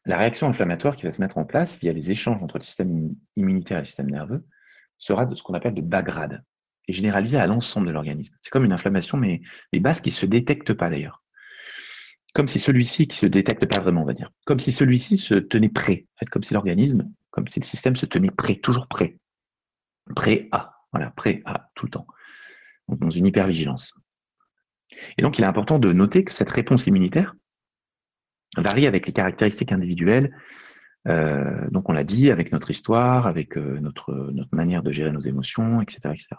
la 0.08 0.18
réaction 0.18 0.48
inflammatoire 0.48 0.96
qui 0.96 1.06
va 1.06 1.12
se 1.12 1.22
mettre 1.22 1.38
en 1.38 1.46
place 1.46 1.78
via 1.80 1.94
les 1.94 2.12
échanges 2.12 2.42
entre 2.42 2.58
le 2.58 2.64
système 2.64 3.14
immunitaire 3.36 3.78
et 3.78 3.82
le 3.82 3.86
système 3.86 4.10
nerveux 4.10 4.46
sera 4.98 5.26
de 5.26 5.36
ce 5.36 5.44
qu'on 5.44 5.54
appelle 5.54 5.74
de 5.74 5.82
bas 5.82 6.02
grade 6.02 6.44
et 6.88 6.94
généralisée 6.94 7.38
à 7.38 7.48
l'ensemble 7.48 7.88
de 7.88 7.92
l'organisme. 7.92 8.36
C'est 8.40 8.50
comme 8.50 8.66
une 8.66 8.72
inflammation, 8.72 9.18
mais 9.18 9.42
les 9.74 9.80
bases 9.80 10.02
qui 10.02 10.10
ne 10.10 10.16
se 10.16 10.26
détectent 10.26 10.74
pas 10.74 10.90
d'ailleurs. 10.90 11.24
Comme 12.34 12.48
si 12.48 12.60
celui-ci 12.60 13.08
qui 13.08 13.18
se 13.18 13.26
détecte 13.26 13.66
pas 13.66 13.80
vraiment, 13.82 14.04
on 14.04 14.06
va 14.06 14.14
dire, 14.14 14.32
comme 14.46 14.60
si 14.60 14.72
celui-ci 14.72 15.18
se 15.18 15.34
tenait 15.34 15.70
prêt, 15.70 16.08
comme 16.32 16.44
si 16.44 16.54
l'organisme, 16.54 17.12
comme 17.32 17.48
si 17.48 17.60
le 17.60 17.66
système 17.66 17.96
se 17.96 18.06
tenait 18.06 18.32
prêt, 18.32 18.56
toujours 18.56 18.88
prêt, 18.88 19.18
prêt 20.16 20.48
à, 20.52 20.76
voilà, 20.94 21.12
prêt 21.12 21.42
à 21.46 21.70
tout 21.76 21.86
le 21.86 21.92
temps, 21.92 22.08
dans 22.88 23.10
une 23.10 23.28
hypervigilance. 23.28 23.94
Et 25.18 25.22
donc, 25.22 25.38
il 25.38 25.44
est 25.44 25.48
important 25.48 25.80
de 25.80 25.92
noter 25.92 26.24
que 26.24 26.34
cette 26.34 26.50
réponse 26.50 26.88
immunitaire 26.88 27.36
varie 28.56 28.88
avec 28.88 29.06
les 29.06 29.14
caractéristiques 29.14 29.72
individuelles. 29.72 30.36
Euh, 31.08 31.68
donc, 31.70 31.90
on 31.90 31.94
l'a 31.94 32.04
dit, 32.04 32.32
avec 32.32 32.52
notre 32.52 32.70
histoire, 32.70 33.28
avec 33.28 33.58
euh, 33.58 33.80
notre, 33.80 34.34
manière 34.52 34.84
de 34.84 34.92
gérer 34.92 35.12
nos 35.12 35.20
émotions, 35.20 35.82
etc., 35.82 36.00
etc. 36.14 36.36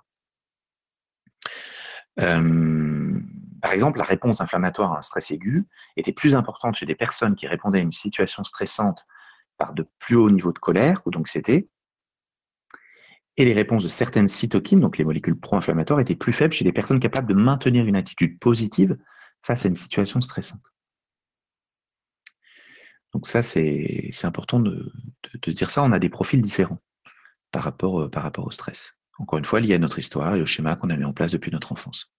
Euh, 2.21 3.21
par 3.63 3.73
exemple, 3.73 3.99
la 3.99 4.05
réponse 4.05 4.41
inflammatoire 4.41 4.93
à 4.93 4.99
un 4.99 5.03
stress 5.03 5.31
aigu 5.31 5.67
était 5.97 6.13
plus 6.13 6.35
importante 6.35 6.75
chez 6.75 6.87
des 6.87 6.95
personnes 6.95 7.35
qui 7.35 7.47
répondaient 7.47 7.79
à 7.79 7.83
une 7.83 7.93
situation 7.93 8.45
stressante 8.45 9.07
par 9.57 9.73
de 9.73 9.87
plus 9.99 10.17
hauts 10.17 10.31
niveaux 10.31 10.53
de 10.53 10.59
colère 10.59 11.01
ou 11.07 11.11
d'anxiété. 11.11 11.69
Et 13.37 13.45
les 13.45 13.55
réponses 13.55 13.85
de 13.85 13.89
certaines 13.89 14.27
cytokines, 14.27 14.81
donc 14.81 14.99
les 14.99 15.05
molécules 15.05 15.39
pro-inflammatoires, 15.39 16.01
étaient 16.01 16.17
plus 16.17 16.33
faibles 16.33 16.53
chez 16.53 16.65
des 16.65 16.73
personnes 16.73 16.99
capables 16.99 17.29
de 17.29 17.35
maintenir 17.35 17.87
une 17.87 17.97
attitude 17.97 18.39
positive 18.41 18.97
face 19.43 19.65
à 19.65 19.69
une 19.69 19.77
situation 19.77 20.21
stressante. 20.21 20.61
Donc 23.15 23.27
ça, 23.27 23.43
c'est 23.43 24.11
important 24.25 24.61
de, 24.61 24.93
dire 25.47 25.71
ça. 25.71 25.83
On 25.83 25.93
a 25.93 25.99
des 25.99 26.09
profils 26.09 26.43
différents 26.43 26.81
par 27.53 27.63
rapport, 27.63 28.03
euh, 28.03 28.11
par 28.11 28.23
rapport 28.23 28.47
au 28.47 28.51
stress. 28.51 28.95
Encore 29.19 29.39
une 29.39 29.45
fois, 29.45 29.61
lié 29.61 29.75
à 29.75 29.79
notre 29.79 29.99
histoire 29.99 30.35
et 30.37 30.43
au 30.43 30.47
schéma 30.47 30.77
qu'on 30.77 30.91
a 30.91 30.97
mis 30.97 31.05
en 31.05 31.13
place 31.13 31.33
depuis 31.33 31.51
notre 31.51 31.73
enfance. 31.73 32.13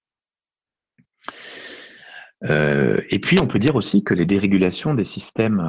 Euh, 2.46 3.02
et 3.10 3.20
puis, 3.20 3.38
on 3.42 3.48
peut 3.48 3.60
dire 3.60 3.76
aussi 3.76 4.04
que 4.04 4.14
les 4.14 4.26
dérégulations 4.26 4.94
des 4.94 5.06
systèmes 5.06 5.62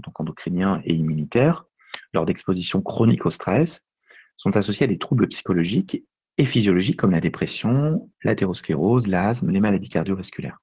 donc 0.00 0.20
endocriniens 0.20 0.80
et 0.84 0.94
immunitaires 0.94 1.64
lors 2.12 2.26
d'exposition 2.26 2.82
chronique 2.82 3.26
au 3.26 3.30
stress 3.30 3.88
sont 4.36 4.56
associées 4.56 4.84
à 4.84 4.88
des 4.88 4.98
troubles 4.98 5.28
psychologiques 5.28 6.04
et 6.38 6.44
physiologiques 6.46 6.98
comme 6.98 7.10
la 7.10 7.20
dépression, 7.20 8.10
l'athérosclérose, 8.24 9.06
l'asthme, 9.06 9.50
les 9.50 9.60
maladies 9.60 9.90
cardiovasculaires. 9.90 10.58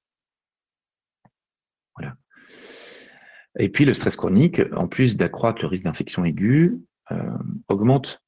Voilà. 1.96 2.16
Et 3.58 3.68
puis 3.68 3.84
le 3.84 3.92
stress 3.92 4.16
chronique, 4.16 4.62
en 4.72 4.86
plus 4.86 5.16
d'accroître 5.16 5.60
le 5.62 5.68
risque 5.68 5.84
d'infection 5.84 6.24
aiguë, 6.24 6.78
euh, 7.10 7.38
augmente 7.68 8.22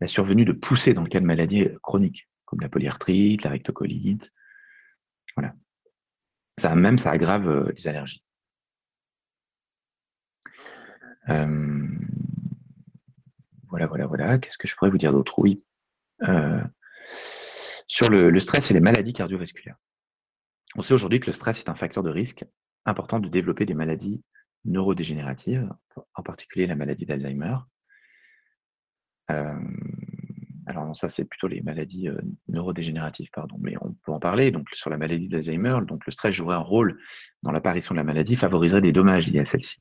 la 0.00 0.06
survenue 0.06 0.46
de 0.46 0.52
poussées 0.52 0.94
dans 0.94 1.02
le 1.02 1.08
cas 1.08 1.20
de 1.20 1.26
maladies 1.26 1.68
chroniques, 1.82 2.28
comme 2.46 2.60
la 2.60 2.70
polyarthrite, 2.70 3.42
la 3.42 3.50
rectocolite. 3.50 4.32
Voilà. 5.36 5.54
Ça 6.58 6.74
même, 6.74 6.96
ça 6.96 7.10
aggrave 7.10 7.48
euh, 7.48 7.72
les 7.76 7.86
allergies. 7.86 8.24
Euh, 11.28 11.88
voilà, 13.68 13.86
voilà, 13.86 14.06
voilà. 14.06 14.38
Qu'est-ce 14.38 14.56
que 14.56 14.66
je 14.66 14.74
pourrais 14.74 14.90
vous 14.90 14.98
dire 14.98 15.12
d'autre? 15.12 15.38
Oui. 15.38 15.64
sur 17.86 18.08
le, 18.08 18.30
le 18.30 18.40
stress 18.40 18.70
et 18.70 18.74
les 18.74 18.80
maladies 18.80 19.12
cardiovasculaires. 19.12 19.76
On 20.76 20.82
sait 20.82 20.94
aujourd'hui 20.94 21.20
que 21.20 21.26
le 21.26 21.32
stress 21.32 21.60
est 21.60 21.68
un 21.68 21.74
facteur 21.74 22.02
de 22.02 22.10
risque 22.10 22.44
important 22.86 23.18
de 23.18 23.28
développer 23.28 23.66
des 23.66 23.74
maladies 23.74 24.22
neurodégénératives, 24.64 25.68
en 26.14 26.22
particulier 26.22 26.66
la 26.66 26.76
maladie 26.76 27.06
d'Alzheimer. 27.06 27.56
Euh, 29.30 29.54
alors 30.66 30.94
ça 30.94 31.08
c'est 31.08 31.24
plutôt 31.24 31.48
les 31.48 31.62
maladies 31.62 32.08
euh, 32.08 32.20
neurodégénératives, 32.48 33.30
pardon, 33.32 33.56
mais 33.60 33.74
on 33.80 33.92
peut 34.04 34.12
en 34.12 34.20
parler. 34.20 34.50
Donc 34.50 34.68
sur 34.72 34.90
la 34.90 34.98
maladie 34.98 35.28
d'Alzheimer, 35.28 35.78
le 35.88 36.12
stress 36.12 36.34
jouerait 36.34 36.56
un 36.56 36.58
rôle 36.58 36.98
dans 37.42 37.52
l'apparition 37.52 37.94
de 37.94 37.98
la 37.98 38.04
maladie, 38.04 38.36
favoriserait 38.36 38.80
des 38.80 38.92
dommages 38.92 39.30
liés 39.30 39.40
à 39.40 39.44
celle-ci. 39.44 39.80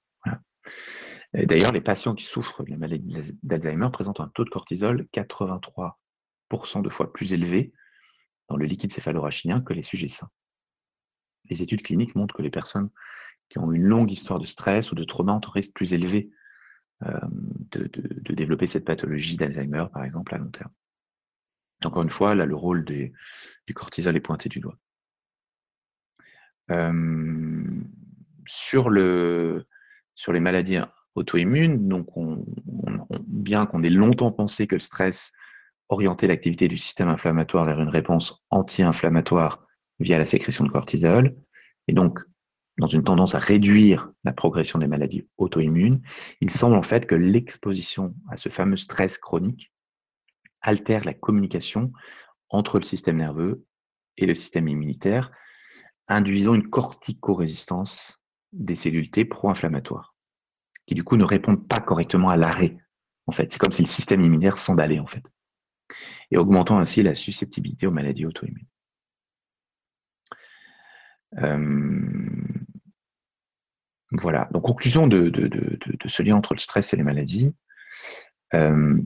D'ailleurs, 1.33 1.71
les 1.71 1.81
patients 1.81 2.15
qui 2.15 2.25
souffrent 2.25 2.63
de 2.63 2.71
la 2.71 2.77
maladie 2.77 3.35
d'Alzheimer 3.43 3.89
présentent 3.93 4.19
un 4.19 4.29
taux 4.29 4.45
de 4.45 4.49
cortisol 4.49 5.07
83% 5.13 6.81
de 6.81 6.89
fois 6.89 7.13
plus 7.13 7.33
élevé 7.33 7.71
dans 8.47 8.57
le 8.57 8.65
liquide 8.65 8.91
céphalorachidien 8.91 9.61
que 9.61 9.73
les 9.73 9.83
sujets 9.83 10.07
sains. 10.07 10.29
Les 11.45 11.61
études 11.61 11.83
cliniques 11.83 12.15
montrent 12.15 12.35
que 12.35 12.41
les 12.41 12.49
personnes 12.49 12.89
qui 13.49 13.59
ont 13.59 13.71
une 13.71 13.83
longue 13.83 14.11
histoire 14.11 14.39
de 14.39 14.45
stress 14.45 14.91
ou 14.91 14.95
de 14.95 15.03
trauma 15.03 15.33
ont 15.33 15.41
un 15.45 15.51
risque 15.51 15.73
plus 15.73 15.93
élevé 15.93 16.31
euh, 17.05 17.19
de, 17.71 18.33
développer 18.33 18.67
cette 18.67 18.85
pathologie 18.85 19.37
d'Alzheimer, 19.37 19.85
par 19.91 20.03
exemple, 20.03 20.33
à 20.35 20.37
long 20.37 20.49
terme. 20.49 20.71
Encore 21.83 22.03
une 22.03 22.09
fois, 22.09 22.35
là, 22.35 22.45
le 22.45 22.55
rôle 22.55 22.85
du 22.85 23.73
cortisol 23.73 24.15
est 24.15 24.21
pointé 24.21 24.49
du 24.49 24.59
doigt. 24.59 24.77
Euh, 26.71 27.63
sur, 28.47 28.89
le, 28.89 29.65
sur 30.13 30.33
les 30.33 30.39
maladies 30.39 30.77
auto-immunes, 31.15 31.87
donc 31.87 32.07
bien 33.27 33.65
qu'on 33.65 33.81
ait 33.81 33.89
longtemps 33.89 34.31
pensé 34.31 34.67
que 34.67 34.75
le 34.75 34.81
stress 34.81 35.31
orientait 35.87 36.27
l'activité 36.27 36.67
du 36.67 36.77
système 36.77 37.09
inflammatoire 37.09 37.65
vers 37.65 37.79
une 37.79 37.89
réponse 37.89 38.45
anti-inflammatoire 38.51 39.65
via 39.99 40.17
la 40.17 40.25
sécrétion 40.25 40.63
de 40.65 40.69
cortisol, 40.69 41.35
et 41.87 41.93
donc 41.93 42.19
dans 42.79 42.87
une 42.87 43.03
tendance 43.03 43.35
à 43.35 43.39
réduire 43.39 44.09
la 44.23 44.31
progression 44.31 44.79
des 44.79 44.87
maladies 44.87 45.27
auto-immunes, 45.37 46.01
il 46.39 46.49
semble 46.49 46.75
en 46.75 46.81
fait 46.81 47.05
que 47.05 47.15
l'exposition 47.15 48.15
à 48.29 48.37
ce 48.37 48.47
fameux 48.47 48.77
stress 48.77 49.17
chronique 49.17 49.73
altère 50.61 51.03
la 51.03 51.13
communication 51.13 51.91
entre 52.49 52.79
le 52.79 52.85
système 52.85 53.17
nerveux 53.17 53.65
et 54.17 54.25
le 54.25 54.33
système 54.33 54.67
immunitaire, 54.67 55.31
induisant 56.07 56.55
une 56.55 56.69
corticorésistance 56.69 58.21
des 58.53 58.75
cellules 58.75 59.11
T 59.11 59.25
pro-inflammatoires, 59.25 60.15
qui 60.87 60.95
du 60.95 61.03
coup 61.03 61.17
ne 61.17 61.25
répondent 61.25 61.67
pas 61.67 61.79
correctement 61.79 62.29
à 62.29 62.37
l'arrêt. 62.37 62.77
En 63.27 63.31
fait, 63.31 63.51
c'est 63.51 63.59
comme 63.59 63.71
si 63.71 63.81
le 63.81 63.87
système 63.87 64.21
immunitaire 64.21 64.57
s'endallait 64.57 64.99
en 64.99 65.05
fait, 65.05 65.29
et 66.31 66.37
augmentant 66.37 66.79
ainsi 66.79 67.03
la 67.03 67.13
susceptibilité 67.13 67.87
aux 67.87 67.91
maladies 67.91 68.25
auto-immunes. 68.25 68.67
Euh, 71.37 72.39
voilà. 74.11 74.47
Donc, 74.51 74.63
conclusion 74.63 75.07
de, 75.07 75.31
ce 76.05 76.23
lien 76.23 76.35
entre 76.35 76.53
le 76.53 76.59
stress 76.59 76.93
et 76.93 76.97
les 76.97 77.03
maladies. 77.03 77.53
Euh, 78.53 78.99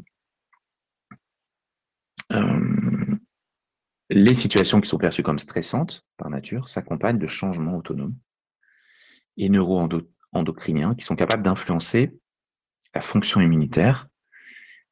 euh, 2.31 3.17
les 4.09 4.33
situations 4.33 4.79
qui 4.79 4.89
sont 4.89 4.97
perçues 4.97 5.23
comme 5.23 5.39
stressantes 5.39 6.05
par 6.17 6.29
nature 6.29 6.69
s'accompagnent 6.69 7.19
de 7.19 7.27
changements 7.27 7.77
autonomes 7.77 8.15
et 9.37 9.49
neuro-endocriniens 9.49 10.95
qui 10.95 11.03
sont 11.03 11.15
capables 11.15 11.43
d'influencer 11.43 12.15
la 12.93 13.01
fonction 13.01 13.41
immunitaire 13.41 14.07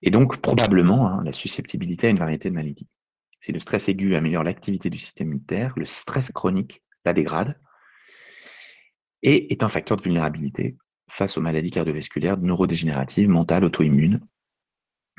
et 0.02 0.10
donc 0.10 0.38
probablement 0.38 1.08
hein, 1.08 1.24
la 1.24 1.34
susceptibilité 1.34 2.08
à 2.08 2.10
une 2.10 2.18
variété 2.18 2.50
de 2.50 2.56
maladies. 2.56 2.88
Si 3.40 3.52
le 3.52 3.60
stress 3.60 3.88
aigu 3.90 4.16
améliore 4.16 4.44
l'activité 4.44 4.90
du 4.90 4.98
système 4.98 5.28
immunitaire, 5.28 5.74
le 5.78 5.86
stress 5.86 6.32
chronique 6.32 6.84
la 7.06 7.14
dégrade 7.14 7.60
et 9.24 9.52
est 9.52 9.64
un 9.64 9.70
facteur 9.70 9.98
de 9.98 10.04
vulnérabilité 10.04 10.78
face 11.08 11.38
aux 11.38 11.42
maladies 11.42 11.72
cardiovasculaires, 11.72 12.38
neurodégénératives, 12.38 13.30
mentales, 13.30 13.64
auto-immunes. 13.64 14.22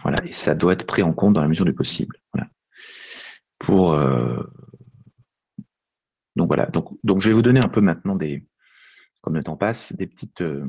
Voilà, 0.00 0.16
et 0.24 0.32
ça 0.32 0.54
doit 0.54 0.72
être 0.72 0.86
pris 0.86 1.02
en 1.02 1.12
compte 1.12 1.34
dans 1.34 1.42
la 1.42 1.48
mesure 1.48 1.66
du 1.66 1.74
possible. 1.74 2.16
Pour 3.58 3.92
euh, 3.92 4.42
donc 6.36 6.48
voilà, 6.48 6.66
donc, 6.66 6.88
donc 7.04 7.20
je 7.20 7.28
vais 7.28 7.34
vous 7.34 7.42
donner 7.42 7.60
un 7.60 7.68
peu 7.68 7.80
maintenant 7.80 8.16
des, 8.16 8.46
comme 9.20 9.34
le 9.34 9.42
temps 9.42 9.56
passe, 9.56 9.92
des 9.92 10.06
petites, 10.06 10.40
euh, 10.40 10.66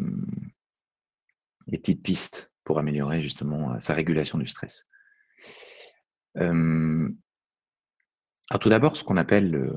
des 1.68 1.78
petites 1.78 2.04
pistes 2.04 2.52
pour 2.64 2.80
améliorer 2.80 3.22
justement 3.22 3.74
euh, 3.74 3.80
sa 3.80 3.94
régulation 3.94 4.38
du 4.38 4.48
stress. 4.48 4.88
Alors 8.50 8.60
tout 8.60 8.70
d'abord, 8.70 8.98
ce 8.98 9.04
qu'on 9.04 9.18
appelle, 9.18 9.74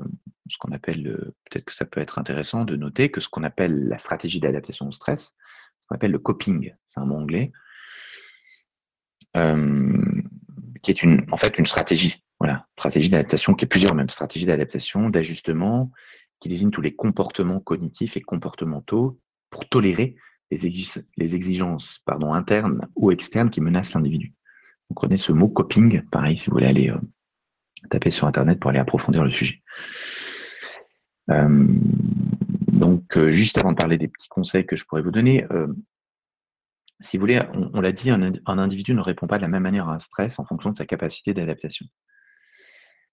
ce 0.49 0.57
qu'on 0.57 0.71
appelle, 0.71 1.31
peut-être 1.49 1.65
que 1.65 1.73
ça 1.73 1.85
peut 1.85 2.01
être 2.01 2.19
intéressant 2.19 2.65
de 2.65 2.75
noter 2.75 3.09
que 3.09 3.21
ce 3.21 3.29
qu'on 3.29 3.43
appelle 3.43 3.87
la 3.87 3.97
stratégie 3.97 4.39
d'adaptation 4.39 4.87
au 4.87 4.91
stress, 4.91 5.35
ce 5.79 5.87
qu'on 5.87 5.95
appelle 5.95 6.11
le 6.11 6.19
coping, 6.19 6.73
c'est 6.85 6.99
un 6.99 7.05
mot 7.05 7.15
anglais, 7.15 7.51
qui 10.81 10.91
est 10.91 11.31
en 11.31 11.37
fait 11.37 11.57
une 11.57 11.65
stratégie, 11.65 12.23
voilà, 12.39 12.67
stratégie 12.77 13.09
d'adaptation, 13.09 13.53
qui 13.53 13.65
est 13.65 13.67
plusieurs 13.67 13.95
même 13.95 14.09
stratégies 14.09 14.45
d'adaptation, 14.45 15.09
d'ajustement, 15.09 15.91
qui 16.39 16.49
désigne 16.49 16.69
tous 16.69 16.81
les 16.81 16.95
comportements 16.95 17.59
cognitifs 17.59 18.17
et 18.17 18.21
comportementaux 18.21 19.19
pour 19.49 19.67
tolérer 19.67 20.15
les, 20.51 21.35
exigences 21.35 21.99
pardon, 22.05 22.33
internes 22.33 22.87
ou 22.95 23.11
externes 23.11 23.49
qui 23.49 23.61
menacent 23.61 23.93
l'individu. 23.93 24.33
Vous 24.89 24.95
connaissez 24.95 25.25
ce 25.25 25.31
mot 25.33 25.49
coping, 25.49 26.01
pareil, 26.09 26.37
si 26.37 26.49
vous 26.49 26.53
voulez 26.53 26.67
aller 26.67 26.93
taper 27.89 28.09
sur 28.09 28.27
Internet 28.27 28.59
pour 28.59 28.69
aller 28.69 28.79
approfondir 28.79 29.23
le 29.23 29.31
sujet. 29.31 29.61
Euh, 31.29 31.65
donc, 32.71 33.17
euh, 33.17 33.31
juste 33.31 33.57
avant 33.57 33.71
de 33.71 33.77
parler 33.77 33.97
des 33.97 34.07
petits 34.07 34.29
conseils 34.29 34.65
que 34.65 34.75
je 34.75 34.85
pourrais 34.85 35.01
vous 35.01 35.11
donner, 35.11 35.45
euh, 35.51 35.67
si 36.99 37.17
vous 37.17 37.21
voulez, 37.21 37.41
on, 37.53 37.81
l'a 37.81 37.91
dit, 37.91 38.09
un, 38.09 38.33
individu 38.47 38.93
ne 38.93 39.01
répond 39.01 39.27
pas 39.27 39.37
de 39.37 39.43
la 39.43 39.47
même 39.47 39.63
manière 39.63 39.87
à 39.87 39.93
un 39.93 39.99
stress 39.99 40.39
en 40.39 40.45
fonction 40.45 40.71
de 40.71 40.77
sa 40.77 40.85
capacité 40.85 41.33
d'adaptation. 41.33 41.85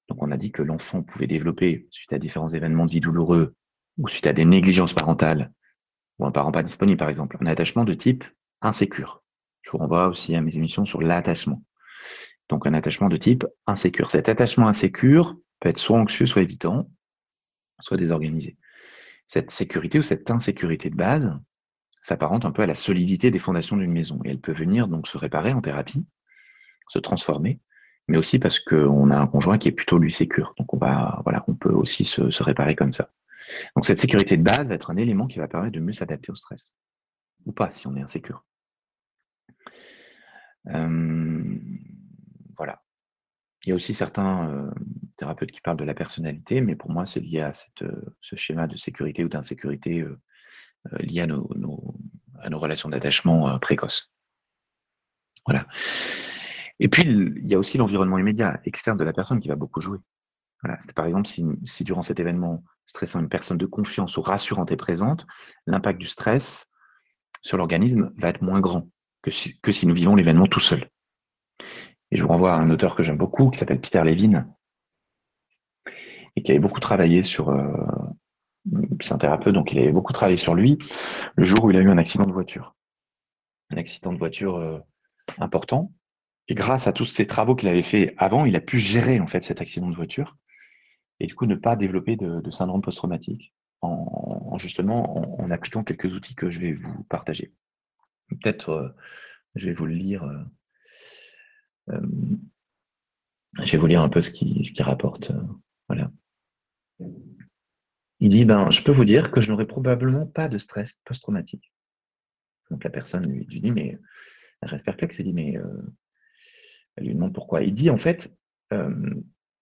Donc, 0.09 0.22
on 0.22 0.31
a 0.31 0.37
dit 0.37 0.53
que 0.53 0.62
l'enfant 0.62 1.03
pouvait 1.03 1.27
développer, 1.27 1.87
suite 1.90 2.12
à 2.12 2.18
différents 2.18 2.48
événements 2.48 2.87
de 2.87 2.90
vie 2.90 3.00
douloureux 3.00 3.55
ou 3.98 4.09
suite 4.09 4.27
à 4.27 4.33
des 4.33 4.44
négligences 4.44 4.94
parentales, 4.94 5.53
ou 6.18 6.27
un 6.27 6.31
parent 6.31 6.53
pas 6.53 6.62
disponible, 6.62 6.98
par 6.98 7.09
exemple, 7.09 7.37
un 7.40 7.46
attachement 7.46 7.85
de 7.85 7.94
type 7.94 8.24
insécure. 8.61 9.22
Je 9.62 9.70
vous 9.70 9.79
renvoie 9.79 10.09
aussi 10.09 10.35
à 10.35 10.40
mes 10.40 10.57
émissions 10.57 10.85
sur 10.85 11.00
l'attachement. 11.00 11.62
Donc 12.48 12.66
un 12.66 12.74
attachement 12.74 13.09
de 13.09 13.16
type 13.16 13.46
insécure. 13.66 14.11
Cet 14.11 14.28
attachement 14.28 14.68
insécure 14.68 15.37
peut 15.61 15.68
être 15.68 15.78
soit 15.78 15.98
anxieux, 15.98 16.26
soit 16.26 16.42
évitant, 16.42 16.90
soit 17.80 17.96
désorganisé. 17.96 18.57
Cette 19.26 19.50
sécurité 19.50 19.98
ou 19.98 20.02
cette 20.02 20.30
insécurité 20.30 20.90
de 20.90 20.96
base 20.96 21.38
s'apparente 22.00 22.44
un 22.44 22.50
peu 22.50 22.62
à 22.62 22.66
la 22.66 22.74
solidité 22.74 23.30
des 23.30 23.38
fondations 23.38 23.76
d'une 23.76 23.92
maison. 23.92 24.20
Et 24.24 24.30
elle 24.30 24.40
peut 24.40 24.52
venir 24.52 24.88
donc 24.88 25.09
se 25.09 25.16
réparer 25.16 25.52
en 25.52 25.62
thérapie, 25.62 26.04
se 26.88 26.98
transformer, 26.98 27.61
mais 28.09 28.18
aussi 28.18 28.38
parce 28.38 28.59
qu'on 28.59 29.11
a 29.11 29.16
un 29.16 29.26
conjoint 29.26 29.57
qui 29.57 29.68
est 29.68 29.72
plutôt 29.72 29.98
lui 29.98 30.12
sécure. 30.12 30.54
Donc 30.59 30.74
on 30.74 31.54
peut 31.54 31.72
aussi 31.72 32.04
se, 32.04 32.42
réparer 32.42 32.74
comme 32.74 32.92
ça. 32.92 33.11
Donc 33.74 33.87
cette 33.87 33.98
sécurité 33.98 34.37
de 34.37 34.42
base 34.42 34.68
va 34.68 34.74
être 34.74 34.90
un 34.90 34.96
élément 34.96 35.26
qui 35.26 35.38
va 35.38 35.48
permettre 35.48 35.72
de 35.72 35.80
mieux 35.80 35.94
s'adapter 35.94 36.30
au 36.30 36.35
stress. 36.35 36.76
Ou 37.46 37.52
pas 37.52 37.70
si 37.70 37.87
on 37.87 37.96
est 37.96 38.02
insécure. 38.02 38.44
Euh, 40.68 41.59
voilà. 42.57 42.83
Il 43.64 43.71
y 43.71 43.73
a 43.73 43.75
aussi 43.75 43.95
certains 43.95 44.49
euh, 44.51 44.71
thérapeutes 45.17 45.51
qui 45.51 45.61
parlent 45.61 45.79
de 45.79 45.85
la 45.85 45.95
personnalité, 45.95 46.61
mais 46.61 46.77
pour 46.77 46.90
moi, 46.90 47.07
c'est 47.07 47.21
lié 47.21 47.40
à 47.40 47.53
euh, 47.83 48.03
ce 48.21 48.37
schéma 48.37 48.67
de 48.67 48.77
sécurité 48.77 49.25
ou 49.25 49.29
d'insécurité 49.29 50.01
euh, 50.01 50.19
lié 51.01 51.23
à 51.23 51.27
nos, 51.27 51.49
relations 52.53 52.90
d'attachement 52.90 53.59
précoces. 53.59 54.12
Voilà. 55.47 55.67
Et 56.79 56.88
puis, 56.88 57.05
il 57.05 57.47
y 57.49 57.55
a 57.55 57.59
aussi 57.59 57.79
l'environnement 57.79 58.19
immédiat, 58.19 58.61
externe 58.64 58.99
de 58.99 59.05
la 59.05 59.14
personne 59.14 59.40
qui 59.40 59.49
va 59.49 59.57
beaucoup 59.57 59.81
jouer. 59.81 59.99
Par 60.95 61.07
exemple 61.07 61.29
si, 61.29 61.85
durant 61.85 62.03
cet 62.03 62.21
événement 62.21 62.64
stressant, 62.87 63.21
une 63.21 63.29
personne 63.29 63.59
de 63.59 63.67
confiance 63.67 64.17
ou 64.17 64.23
rassurante 64.23 64.73
est 64.73 64.77
présente, 64.77 65.27
l'impact 65.67 65.99
du 65.99 66.07
stress 66.07 66.71
sur 67.43 67.59
l'organisme 67.59 68.12
va 68.17 68.29
être 68.29 68.43
moins 68.43 68.61
grand 68.61 68.88
que 69.23 69.31
si 69.31 69.87
nous 69.87 69.95
vivons 69.95 70.17
l'événement 70.17 70.47
tout 70.47 70.61
seul. 70.61 70.88
Et 72.14 72.16
je 72.16 72.22
vous 72.22 72.29
renvoie 72.29 72.55
à 72.55 72.59
un 72.59 72.70
auteur 72.70 72.94
que 72.94 73.03
j'aime 73.03 73.18
beaucoup 73.18 73.50
qui 73.50 73.59
s'appelle 73.59 73.81
Peter 73.81 74.00
Levin 74.05 74.46
et 76.37 76.42
qui 76.42 76.53
avait 76.53 76.61
beaucoup 76.61 76.79
travaillé 76.79 77.24
sur. 77.24 77.48
Euh, 77.50 77.66
c'est 79.03 79.12
un 79.12 79.18
thérapeute, 79.18 79.53
donc 79.53 79.72
il 79.72 79.81
avait 79.81 79.92
beaucoup 79.92 80.12
travaillé 80.12 80.37
sur 80.37 80.55
lui 80.55 80.79
le 81.35 81.44
jour 81.44 81.64
où 81.64 81.70
il 81.70 81.77
a 81.77 81.81
eu 81.81 81.90
un 81.90 81.98
accident 81.98 82.24
de 82.24 82.33
voiture. 82.33 82.77
Un 83.70 83.79
accident 83.79 84.12
de 84.12 84.18
voiture 84.18 84.57
euh, 84.57 84.79
important. 85.38 85.92
Et 86.46 86.55
grâce 86.55 86.87
à 86.87 86.92
tous 86.92 87.05
ces 87.05 87.27
travaux 87.27 87.57
qu'il 87.57 87.68
avait 87.68 87.83
fait 87.83 88.14
avant, 88.16 88.44
il 88.44 88.55
a 88.55 88.61
pu 88.61 88.79
gérer 88.79 89.18
en 89.18 89.27
fait 89.27 89.42
cet 89.42 89.61
accident 89.61 89.90
de 89.90 89.96
voiture 89.96 90.37
et 91.18 91.27
du 91.27 91.35
coup 91.35 91.46
ne 91.46 91.57
pas 91.57 91.74
développer 91.74 92.16
de, 92.16 92.50
syndrome 92.50 92.83
post-traumatique 92.83 93.55
en, 93.81 94.57
justement 94.59 95.40
en, 95.40 95.50
appliquant 95.50 95.83
quelques 95.83 96.12
outils 96.12 96.35
que 96.35 96.48
je 96.48 96.61
vais 96.61 96.74
vous 96.74 97.03
partager. 97.05 97.53
Peut-être 98.29 98.70
euh, 98.70 98.88
je 99.57 99.66
vais 99.66 99.74
vous 99.74 99.87
le 99.87 99.94
lire. 99.94 100.24
Euh, 101.90 102.01
je 103.62 103.73
vais 103.73 103.79
vous 103.79 103.87
lire 103.87 104.03
un 104.03 104.09
peu 104.09 104.20
ce 104.20 104.31
qui, 104.31 104.64
ce 104.64 104.73
qui 104.73 104.83
rapporte. 104.83 105.33
voilà. 105.88 106.11
Il 108.20 108.29
dit 108.29 108.44
ben, 108.44 108.70
Je 108.70 108.83
peux 108.83 108.92
vous 108.92 109.05
dire 109.05 109.31
que 109.31 109.40
je 109.40 109.51
n'aurai 109.51 109.66
probablement 109.66 110.27
pas 110.27 110.49
de 110.49 110.59
stress 110.59 111.01
post-traumatique. 111.05 111.73
Donc 112.70 112.83
la 112.85 112.90
personne 112.90 113.27
lui, 113.27 113.61
dit 113.61 113.70
Mais 113.70 113.99
elle 114.61 114.68
reste 114.68 114.85
perplexe. 114.85 115.18
Elle 115.18 115.27
dit 115.27 115.33
Mais 115.33 115.57
euh, 115.57 115.83
elle 116.97 117.05
lui 117.05 117.14
demande 117.14 117.35
pourquoi. 117.35 117.62
Il 117.62 117.75
dit 117.75 117.90
En 117.90 117.99
fait, 117.99 118.35
euh, 118.73 119.14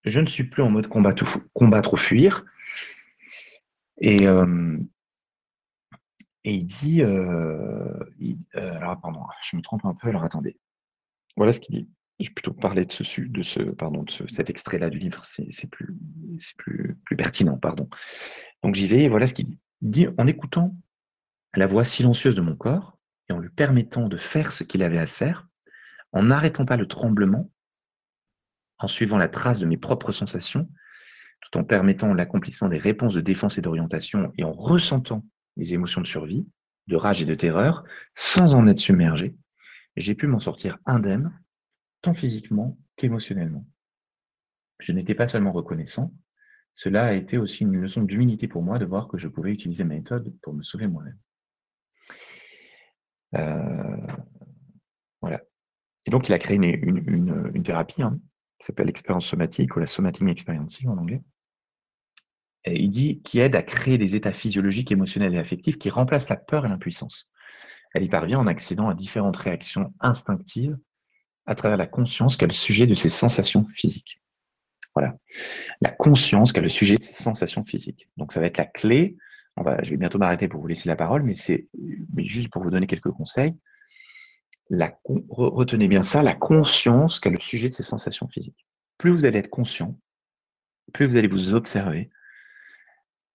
je 0.05 0.21
ne 0.21 0.27
suis 0.27 0.45
plus 0.45 0.63
en 0.63 0.71
mode 0.71 0.87
combattre, 0.89 1.93
ou 1.93 1.97
fuir. 1.97 2.45
Euh, 4.03 4.79
et 6.45 6.55
il 6.55 6.65
dit 6.65 7.03
Alors, 7.03 9.01
pardon, 9.01 9.25
je 9.43 9.57
me 9.57 9.63
trompe 9.63 9.85
un 9.85 9.95
peu. 9.95 10.09
Alors, 10.09 10.25
attendez. 10.25 10.57
Voilà 11.37 11.53
ce 11.53 11.61
qu'il 11.61 11.75
dit 11.75 11.89
vais 12.29 12.35
plutôt 12.35 12.53
parler 12.53 12.85
de 12.85 12.93
ce, 12.93 13.21
de 13.21 13.43
ce, 13.43 13.61
pardon, 13.61 14.03
de 14.03 14.11
cet 14.29 14.51
extrait-là 14.51 14.91
du 14.91 14.99
livre, 14.99 15.21
c'est 15.25 15.71
plus, 15.71 15.97
plus, 16.57 16.99
plus 17.05 17.17
pertinent, 17.17 17.57
pardon. 17.57 17.89
Donc 18.63 18.75
j'y 18.75 18.87
vais, 18.87 19.05
et 19.05 19.09
voilà 19.09 19.27
ce 19.27 19.35
qu'il 19.35 19.47
dit. 19.47 19.59
Dit, 19.81 20.07
en 20.19 20.27
écoutant 20.27 20.77
la 21.55 21.67
voix 21.67 21.85
silencieuse 21.85 22.35
de 22.35 22.41
mon 22.41 22.57
corps, 22.57 22.99
et 23.29 23.33
en 23.33 23.39
lui 23.39 23.51
permettant 23.51 24.09
de 24.09 24.17
faire 24.17 24.53
ce 24.53 24.65
qu'il 24.65 24.83
avait 24.83 24.99
à 24.99 25.07
faire, 25.07 25.49
en 26.13 26.25
n'arrêtant 26.25 26.65
pas 26.65 26.77
le 26.77 26.87
tremblement, 26.87 27.51
en 28.79 28.89
suivant 28.89 29.19
la 29.19 29.29
trace 29.29 29.59
de 29.59 29.67
mes 29.67 29.77
propres 29.77 30.13
sensations, 30.13 30.69
tout 31.41 31.59
en 31.59 31.65
permettant 31.65 32.15
l'accomplissement 32.15 32.69
des 32.69 32.79
réponses 32.79 33.15
de 33.15 33.21
défense 33.21 33.59
et 33.59 33.63
d'orientation, 33.63 34.33
et 34.39 34.45
en 34.45 34.53
ressentant 34.53 35.25
les 35.57 35.75
émotions 35.75 36.01
de 36.01 36.07
survie, 36.07 36.47
de 36.89 36.97
rage 36.97 37.23
et 37.23 37.27
de 37.27 37.35
terreur, 37.35 37.85
sans 38.15 38.55
en 38.55 38.67
être 38.67 38.79
submergé, 38.79 39.37
j'ai 39.97 40.15
pu 40.15 40.27
m'en 40.27 40.41
sortir 40.41 40.79
indemne 40.87 41.33
tant 42.03 42.15
physiquement 42.15 42.79
qu'émotionnellement. 42.97 43.67
Je 44.81 44.93
n'étais 44.93 45.15
pas 45.15 45.29
seulement 45.29 45.53
reconnaissant, 45.53 46.13
cela 46.75 47.07
a 47.07 47.13
été 47.13 47.39
aussi 47.39 47.65
une 47.65 47.77
leçon 47.77 48.03
d'humilité 48.03 48.49
pour 48.49 48.63
moi 48.63 48.79
de 48.79 48.85
voir 48.85 49.09
que 49.09 49.19
je 49.19 49.29
pouvais 49.29 49.53
utiliser 49.53 49.85
ma 49.85 49.95
méthode 49.95 50.35
pour 50.43 50.55
me 50.55 50.63
sauver 50.63 50.87
moi-même. 50.87 51.19
Euh, 53.35 54.07
voilà. 55.21 55.43
Et 56.07 56.11
donc, 56.11 56.29
il 56.29 56.33
a 56.33 56.39
créé 56.39 56.57
une, 56.57 57.63
thérapie 57.63 58.03
hein, 58.03 58.19
qui 58.59 58.67
s'appelle 58.67 58.87
l'expérience 58.87 59.27
somatique 59.27 59.77
ou 59.77 59.81
la 59.81 59.87
somatic 59.87 60.27
experiencing 60.29 60.89
en 60.89 60.99
anglais. 60.99 61.23
Il 62.65 62.91
dit 62.91 63.21
qui 63.23 63.41
aide 63.41 63.57
à 63.57 63.63
créer 63.63 63.99
des 63.99 64.15
états 64.15 64.33
physiologiques, 64.33 64.93
émotionnels 64.93 65.35
et 65.35 65.39
affectifs 65.39 65.79
qui 65.79 65.91
remplacent 65.91 66.29
la 66.29 66.37
peur 66.37 66.65
et 66.65 66.69
l'impuissance. 66.69 67.31
Elle 67.93 68.05
y 68.05 68.09
parvient 68.09 68.39
en 68.39 68.47
accédant 68.47 68.89
à 68.89 68.95
différentes 68.95 69.37
réactions 69.37 69.93
instinctives 70.01 70.79
à 71.47 71.55
travers 71.55 71.77
la 71.77 71.87
conscience 71.87 72.37
qu'a 72.37 72.47
le 72.47 72.53
sujet 72.53 72.87
de 72.87 72.95
ses 72.95 73.09
sensations 73.09 73.67
physiques. 73.75 74.23
Voilà. 74.95 75.17
La 75.81 75.91
conscience 75.91 76.53
qu'a 76.53 76.61
le 76.61 76.69
sujet 76.69 76.97
de 76.97 77.03
ses 77.03 77.13
sensations 77.13 77.65
physiques. 77.65 78.11
Donc, 78.17 78.33
ça 78.33 78.41
va 78.41 78.47
être 78.47 78.59
la 78.59 78.67
clé. 78.67 79.17
On 79.57 79.63
va, 79.63 79.83
je 79.83 79.91
vais 79.91 79.97
bientôt 79.97 80.19
m'arrêter 80.19 80.49
pour 80.49 80.61
vous 80.61 80.67
laisser 80.67 80.89
la 80.89 80.97
parole, 80.97 81.23
mais 81.23 81.35
c'est 81.35 81.69
juste 82.19 82.51
pour 82.51 82.63
vous 82.63 82.71
donner 82.71 82.87
quelques 82.87 83.11
conseils. 83.11 83.55
Retenez 84.71 85.89
bien 85.89 86.03
ça, 86.03 86.23
la 86.23 86.35
conscience 86.35 87.21
qu'a 87.21 87.31
le 87.31 87.41
sujet 87.41 87.69
de 87.69 87.75
ses 87.75 87.83
sensations 87.83 88.29
physiques. 88.29 88.67
Plus 88.97 89.11
vous 89.11 89.25
allez 89.25 89.39
être 89.39 89.51
conscient, 89.51 89.99
plus 90.95 91.07
vous 91.07 91.17
allez 91.17 91.29
vous 91.29 91.53
observer, 91.53 92.11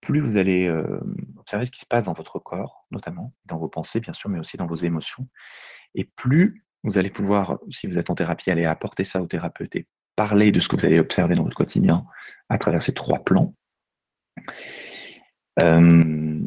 plus 0.01 0.19
vous 0.19 0.37
allez 0.37 0.67
euh, 0.67 0.99
observer 1.37 1.65
ce 1.65 1.71
qui 1.71 1.79
se 1.79 1.85
passe 1.85 2.05
dans 2.05 2.13
votre 2.13 2.39
corps, 2.39 2.85
notamment 2.91 3.33
dans 3.45 3.57
vos 3.57 3.67
pensées, 3.67 3.99
bien 3.99 4.13
sûr, 4.13 4.29
mais 4.29 4.39
aussi 4.39 4.57
dans 4.57 4.65
vos 4.65 4.75
émotions, 4.75 5.27
et 5.95 6.05
plus 6.05 6.65
vous 6.87 6.97
allez 6.97 7.09
pouvoir, 7.09 7.59
si 7.69 7.87
vous 7.87 7.97
êtes 7.97 8.09
en 8.09 8.15
thérapie, 8.15 8.49
aller 8.49 8.65
apporter 8.65 9.03
ça 9.03 9.21
au 9.21 9.27
thérapeute 9.27 9.75
et 9.75 9.87
parler 10.15 10.51
de 10.51 10.59
ce 10.59 10.67
que 10.67 10.75
vous 10.75 10.85
allez 10.85 10.99
observer 10.99 11.35
dans 11.35 11.43
votre 11.43 11.55
quotidien 11.55 12.05
à 12.49 12.57
travers 12.57 12.81
ces 12.81 12.93
trois 12.93 13.23
plans. 13.23 13.53
Euh, 15.61 16.41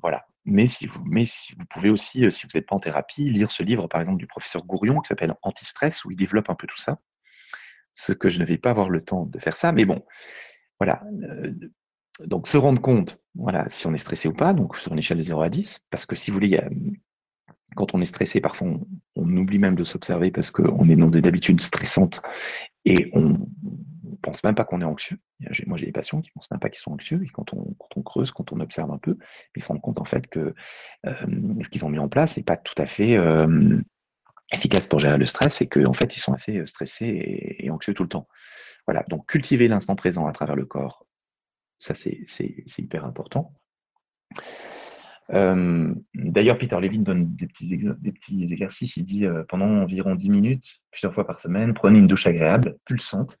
voilà. 0.00 0.26
Mais 0.44 0.66
si, 0.66 0.86
vous, 0.86 1.00
pouvez 1.70 1.90
aussi, 1.90 2.24
euh, 2.24 2.30
si 2.30 2.42
vous 2.42 2.50
n'êtes 2.54 2.66
pas 2.66 2.74
en 2.74 2.80
thérapie, 2.80 3.30
lire 3.30 3.52
ce 3.52 3.62
livre, 3.62 3.86
par 3.86 4.00
exemple, 4.00 4.18
du 4.18 4.26
professeur 4.26 4.64
Gourion, 4.64 5.00
qui 5.00 5.08
s'appelle 5.08 5.34
Anti-stress, 5.42 6.04
où 6.04 6.10
il 6.10 6.16
développe 6.16 6.50
un 6.50 6.56
peu 6.56 6.66
tout 6.66 6.76
ça. 6.76 6.98
Ce 7.94 8.12
que 8.12 8.28
je 8.28 8.40
ne 8.40 8.44
vais 8.44 8.58
pas 8.58 8.70
avoir 8.70 8.90
le 8.90 9.04
temps 9.04 9.26
de 9.26 9.38
faire 9.38 9.54
ça, 9.54 9.70
mais 9.70 9.84
bon, 9.84 10.04
voilà. 10.80 11.04
Euh, 11.22 11.52
donc, 12.24 12.48
se 12.48 12.56
rendre 12.56 12.82
compte, 12.82 13.20
voilà, 13.36 13.68
si 13.68 13.86
on 13.86 13.94
est 13.94 13.98
stressé 13.98 14.28
ou 14.28 14.34
pas, 14.34 14.52
donc 14.52 14.76
sur 14.76 14.92
une 14.92 14.98
échelle 14.98 15.18
de 15.18 15.22
0 15.22 15.40
à 15.40 15.48
10, 15.48 15.86
parce 15.90 16.04
que 16.04 16.16
si 16.16 16.30
vous 16.30 16.34
voulez, 16.34 16.48
il 16.48 16.54
y 16.54 16.58
a 16.58 16.68
quand 17.76 17.94
on 17.94 18.00
est 18.00 18.06
stressé, 18.06 18.40
parfois 18.40 18.68
on, 19.16 19.36
oublie 19.36 19.58
même 19.58 19.74
de 19.74 19.84
s'observer 19.84 20.30
parce 20.30 20.50
qu'on 20.50 20.88
est 20.88 20.96
dans 20.96 21.08
des 21.08 21.26
habitudes 21.26 21.60
stressantes 21.60 22.22
et 22.84 23.10
on 23.12 23.30
ne 23.30 24.16
pense 24.22 24.44
même 24.44 24.54
pas 24.54 24.64
qu'on 24.64 24.80
est 24.80 24.84
anxieux. 24.84 25.18
Moi, 25.66 25.78
j'ai 25.78 25.86
des 25.86 25.92
patients 25.92 26.20
qui 26.20 26.30
ne 26.30 26.34
pensent 26.34 26.50
même 26.50 26.60
pas 26.60 26.68
qu'ils 26.68 26.80
sont 26.80 26.92
anxieux 26.92 27.22
et 27.24 27.28
quand 27.28 27.52
on, 27.54 28.02
creuse, 28.02 28.30
quand 28.30 28.52
on 28.52 28.60
observe 28.60 28.90
un 28.90 28.98
peu, 28.98 29.16
ils 29.56 29.62
se 29.62 29.68
rendent 29.68 29.80
compte 29.80 30.00
en 30.00 30.04
fait 30.04 30.26
que 30.26 30.54
euh, 31.06 31.14
ce 31.62 31.68
qu'ils 31.68 31.84
ont 31.84 31.88
mis 31.88 31.98
en 31.98 32.08
place 32.08 32.36
n'est 32.36 32.42
pas 32.42 32.56
tout 32.56 32.74
à 32.76 32.86
fait 32.86 33.16
euh, 33.16 33.80
efficace 34.52 34.86
pour 34.86 34.98
gérer 34.98 35.18
le 35.18 35.26
stress 35.26 35.60
et 35.60 35.68
qu'en 35.68 35.92
fait, 35.92 36.16
ils 36.16 36.20
sont 36.20 36.32
assez 36.32 36.58
euh, 36.58 36.66
stressés 36.66 37.06
et, 37.06 37.66
et, 37.66 37.70
anxieux 37.70 37.94
tout 37.94 38.02
le 38.02 38.08
temps. 38.08 38.28
Voilà, 38.86 39.04
donc 39.08 39.26
cultiver 39.26 39.68
l'instant 39.68 39.96
présent 39.96 40.26
à 40.26 40.32
travers 40.32 40.56
le 40.56 40.66
corps, 40.66 41.06
ça 41.78 41.94
c'est 41.94 42.24
hyper 42.78 43.04
important. 43.04 43.52
Euh, 45.30 45.94
d'ailleurs, 46.14 46.58
Peter 46.58 46.78
Levin 46.80 47.00
donne 47.00 47.34
des 47.34 47.46
petits, 47.46 47.72
exercices. 47.72 48.96
Il 48.96 49.04
dit 49.04 49.26
euh, 49.26 49.44
pendant 49.48 49.66
environ 49.66 50.14
10 50.14 50.30
minutes, 50.30 50.82
plusieurs 50.90 51.14
fois 51.14 51.26
par 51.26 51.40
semaine, 51.40 51.74
prenez 51.74 51.98
une 51.98 52.08
douche 52.08 52.26
agréable, 52.26 52.76
pulsante, 52.84 53.38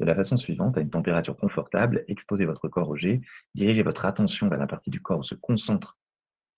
de 0.00 0.04
la 0.04 0.14
façon 0.14 0.36
suivante, 0.36 0.76
à 0.76 0.80
une 0.80 0.90
température 0.90 1.36
confortable, 1.36 2.04
exposez 2.08 2.44
votre 2.44 2.68
corps 2.68 2.88
au 2.88 2.96
jet, 2.96 3.20
dirigez 3.54 3.82
votre 3.82 4.04
attention 4.04 4.48
vers 4.48 4.58
la 4.58 4.66
partie 4.66 4.90
du 4.90 5.00
corps 5.00 5.20
où 5.20 5.24
se 5.24 5.36
concentre 5.36 5.98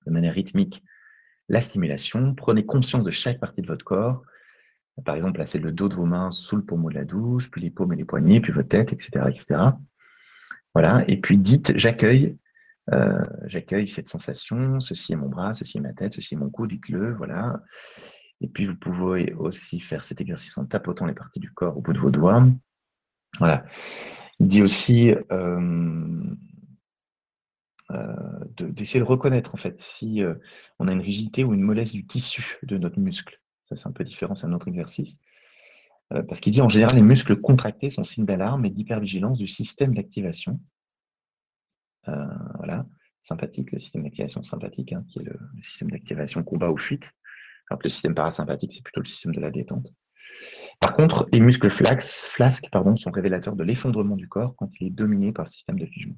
de 0.06 0.10
manière 0.10 0.34
rythmique 0.34 0.82
la 1.48 1.60
stimulation, 1.60 2.34
prenez 2.34 2.64
conscience 2.64 3.04
de 3.04 3.10
chaque 3.10 3.38
partie 3.38 3.62
de 3.62 3.66
votre 3.66 3.84
corps, 3.84 4.22
par 5.04 5.14
exemple, 5.14 5.34
placez 5.34 5.58
le 5.58 5.72
dos 5.72 5.88
de 5.88 5.94
vos 5.94 6.06
mains 6.06 6.30
sous 6.30 6.56
le 6.56 6.64
pommeau 6.64 6.88
de 6.88 6.94
la 6.94 7.04
douche, 7.04 7.50
puis 7.50 7.60
les 7.60 7.70
paumes 7.70 7.92
et 7.92 7.96
les 7.96 8.04
poignets, 8.04 8.40
puis 8.40 8.52
votre 8.52 8.68
tête, 8.68 8.92
etc. 8.92 9.26
etc. 9.28 9.60
Voilà, 10.74 11.04
et 11.06 11.18
puis 11.18 11.38
dites, 11.38 11.76
j'accueille 11.76 12.36
euh, 12.92 13.24
j'accueille 13.46 13.88
cette 13.88 14.08
sensation, 14.08 14.80
ceci 14.80 15.12
est 15.12 15.16
mon 15.16 15.28
bras, 15.28 15.54
ceci 15.54 15.78
est 15.78 15.80
ma 15.80 15.92
tête, 15.92 16.12
ceci 16.12 16.34
est 16.34 16.38
mon 16.38 16.50
cou, 16.50 16.66
dites-le, 16.66 17.14
voilà. 17.14 17.60
Et 18.40 18.48
puis 18.48 18.66
vous 18.66 18.76
pouvez 18.76 19.32
aussi 19.34 19.80
faire 19.80 20.04
cet 20.04 20.20
exercice 20.20 20.56
en 20.58 20.66
tapotant 20.66 21.06
les 21.06 21.14
parties 21.14 21.40
du 21.40 21.50
corps 21.50 21.76
au 21.76 21.80
bout 21.80 21.92
de 21.92 21.98
vos 21.98 22.10
doigts. 22.10 22.46
Voilà. 23.38 23.64
Il 24.38 24.48
dit 24.48 24.62
aussi 24.62 25.10
euh, 25.32 26.20
euh, 27.90 28.44
d'essayer 28.58 29.00
de, 29.00 29.04
reconnaître 29.04 29.54
en 29.54 29.58
fait 29.58 29.80
si 29.80 30.22
on 30.78 30.86
a 30.86 30.92
une 30.92 31.00
rigidité 31.00 31.44
ou 31.44 31.54
une 31.54 31.62
mollesse 31.62 31.92
du 31.92 32.06
tissu 32.06 32.58
de 32.62 32.76
notre 32.78 33.00
muscle. 33.00 33.40
Ça 33.68 33.74
c'est 33.74 33.88
un 33.88 33.92
peu 33.92 34.04
différent, 34.04 34.34
c'est 34.34 34.46
un 34.46 34.52
autre 34.52 34.68
exercice. 34.68 35.18
parce 36.10 36.38
qu'il 36.40 36.52
dit 36.52 36.60
en 36.60 36.68
général 36.68 36.94
les 36.94 37.02
muscles 37.02 37.40
contractés 37.40 37.90
sont 37.90 38.04
signe 38.04 38.26
d'alarme 38.26 38.64
et 38.64 38.70
d'hypervigilance 38.70 39.38
du 39.38 39.48
système 39.48 39.94
d'activation. 39.94 40.60
Euh, 42.08 42.26
voilà, 42.54 42.86
sympathique, 43.20 43.72
le 43.72 43.78
système 43.78 44.04
d'activation 44.04 44.42
sympathique, 44.42 44.92
hein, 44.92 45.04
qui 45.08 45.20
est 45.20 45.24
le, 45.24 45.38
système 45.62 45.90
d'activation 45.90 46.42
combat 46.44 46.70
ou 46.70 46.78
fuite. 46.78 47.10
Alors 47.68 47.80
que 47.80 47.84
le 47.84 47.90
système 47.90 48.14
parasympathique, 48.14 48.72
c'est 48.72 48.82
plutôt 48.82 49.00
le 49.00 49.06
système 49.06 49.34
de 49.34 49.40
la 49.40 49.50
détente. 49.50 49.92
Par 50.80 50.94
contre, 50.94 51.28
les 51.32 51.40
muscles 51.40 51.70
flasques 51.70 52.68
pardon, 52.70 52.94
sont 52.96 53.10
révélateurs 53.10 53.56
de 53.56 53.64
l'effondrement 53.64 54.16
du 54.16 54.28
corps 54.28 54.54
quand 54.56 54.70
il 54.80 54.88
est 54.88 54.90
dominé 54.90 55.32
par 55.32 55.46
le 55.46 55.50
système 55.50 55.78
de 55.78 55.86
figement. 55.86 56.16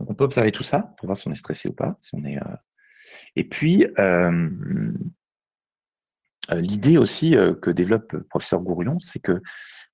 On 0.00 0.14
peut 0.14 0.24
observer 0.24 0.50
tout 0.50 0.62
ça 0.62 0.94
pour 0.98 1.06
voir 1.06 1.16
si 1.16 1.28
on 1.28 1.32
est 1.32 1.36
stressé 1.36 1.68
ou 1.68 1.72
pas. 1.72 1.96
Si 2.00 2.14
on 2.14 2.24
est, 2.24 2.38
euh, 2.38 2.56
Et 3.36 3.44
puis, 3.44 3.86
euh, 3.98 4.92
l'idée 6.50 6.98
aussi 6.98 7.36
que 7.62 7.70
développe 7.70 8.12
le 8.12 8.22
professeur 8.24 8.60
Gourion, 8.60 8.98
c'est 9.00 9.20
que 9.20 9.40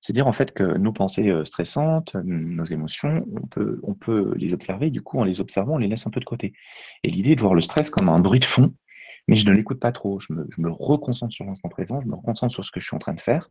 C'est 0.01 0.13
dire 0.13 0.27
en 0.27 0.33
fait 0.33 0.51
que 0.51 0.63
nos 0.63 0.91
pensées 0.91 1.29
euh, 1.29 1.45
stressantes, 1.45 2.15
nos 2.23 2.65
émotions, 2.65 3.25
on 3.41 3.47
peut, 3.47 3.79
on 3.83 3.93
peut 3.93 4.33
les 4.35 4.53
observer, 4.53 4.89
du 4.89 5.01
coup 5.01 5.19
en 5.19 5.23
les 5.23 5.39
observant, 5.39 5.75
on 5.75 5.77
les 5.77 5.87
laisse 5.87 6.07
un 6.07 6.09
peu 6.09 6.19
de 6.19 6.25
côté. 6.25 6.53
Et 7.03 7.09
l'idée 7.09 7.31
est 7.31 7.35
de 7.35 7.41
voir 7.41 7.53
le 7.53 7.61
stress 7.61 7.89
comme 7.89 8.09
un 8.09 8.19
bruit 8.19 8.39
de 8.39 8.45
fond, 8.45 8.73
mais 9.27 9.35
je 9.35 9.45
ne 9.47 9.53
l'écoute 9.53 9.79
pas 9.79 9.91
trop, 9.91 10.19
je 10.19 10.33
me, 10.33 10.47
je 10.49 10.61
me 10.61 10.71
reconcentre 10.71 11.33
sur 11.33 11.45
l'instant 11.45 11.69
présent, 11.69 12.01
je 12.01 12.07
me 12.07 12.15
reconcentre 12.15 12.51
sur 12.51 12.65
ce 12.65 12.71
que 12.71 12.79
je 12.79 12.87
suis 12.87 12.95
en 12.95 12.99
train 12.99 13.13
de 13.13 13.21
faire. 13.21 13.49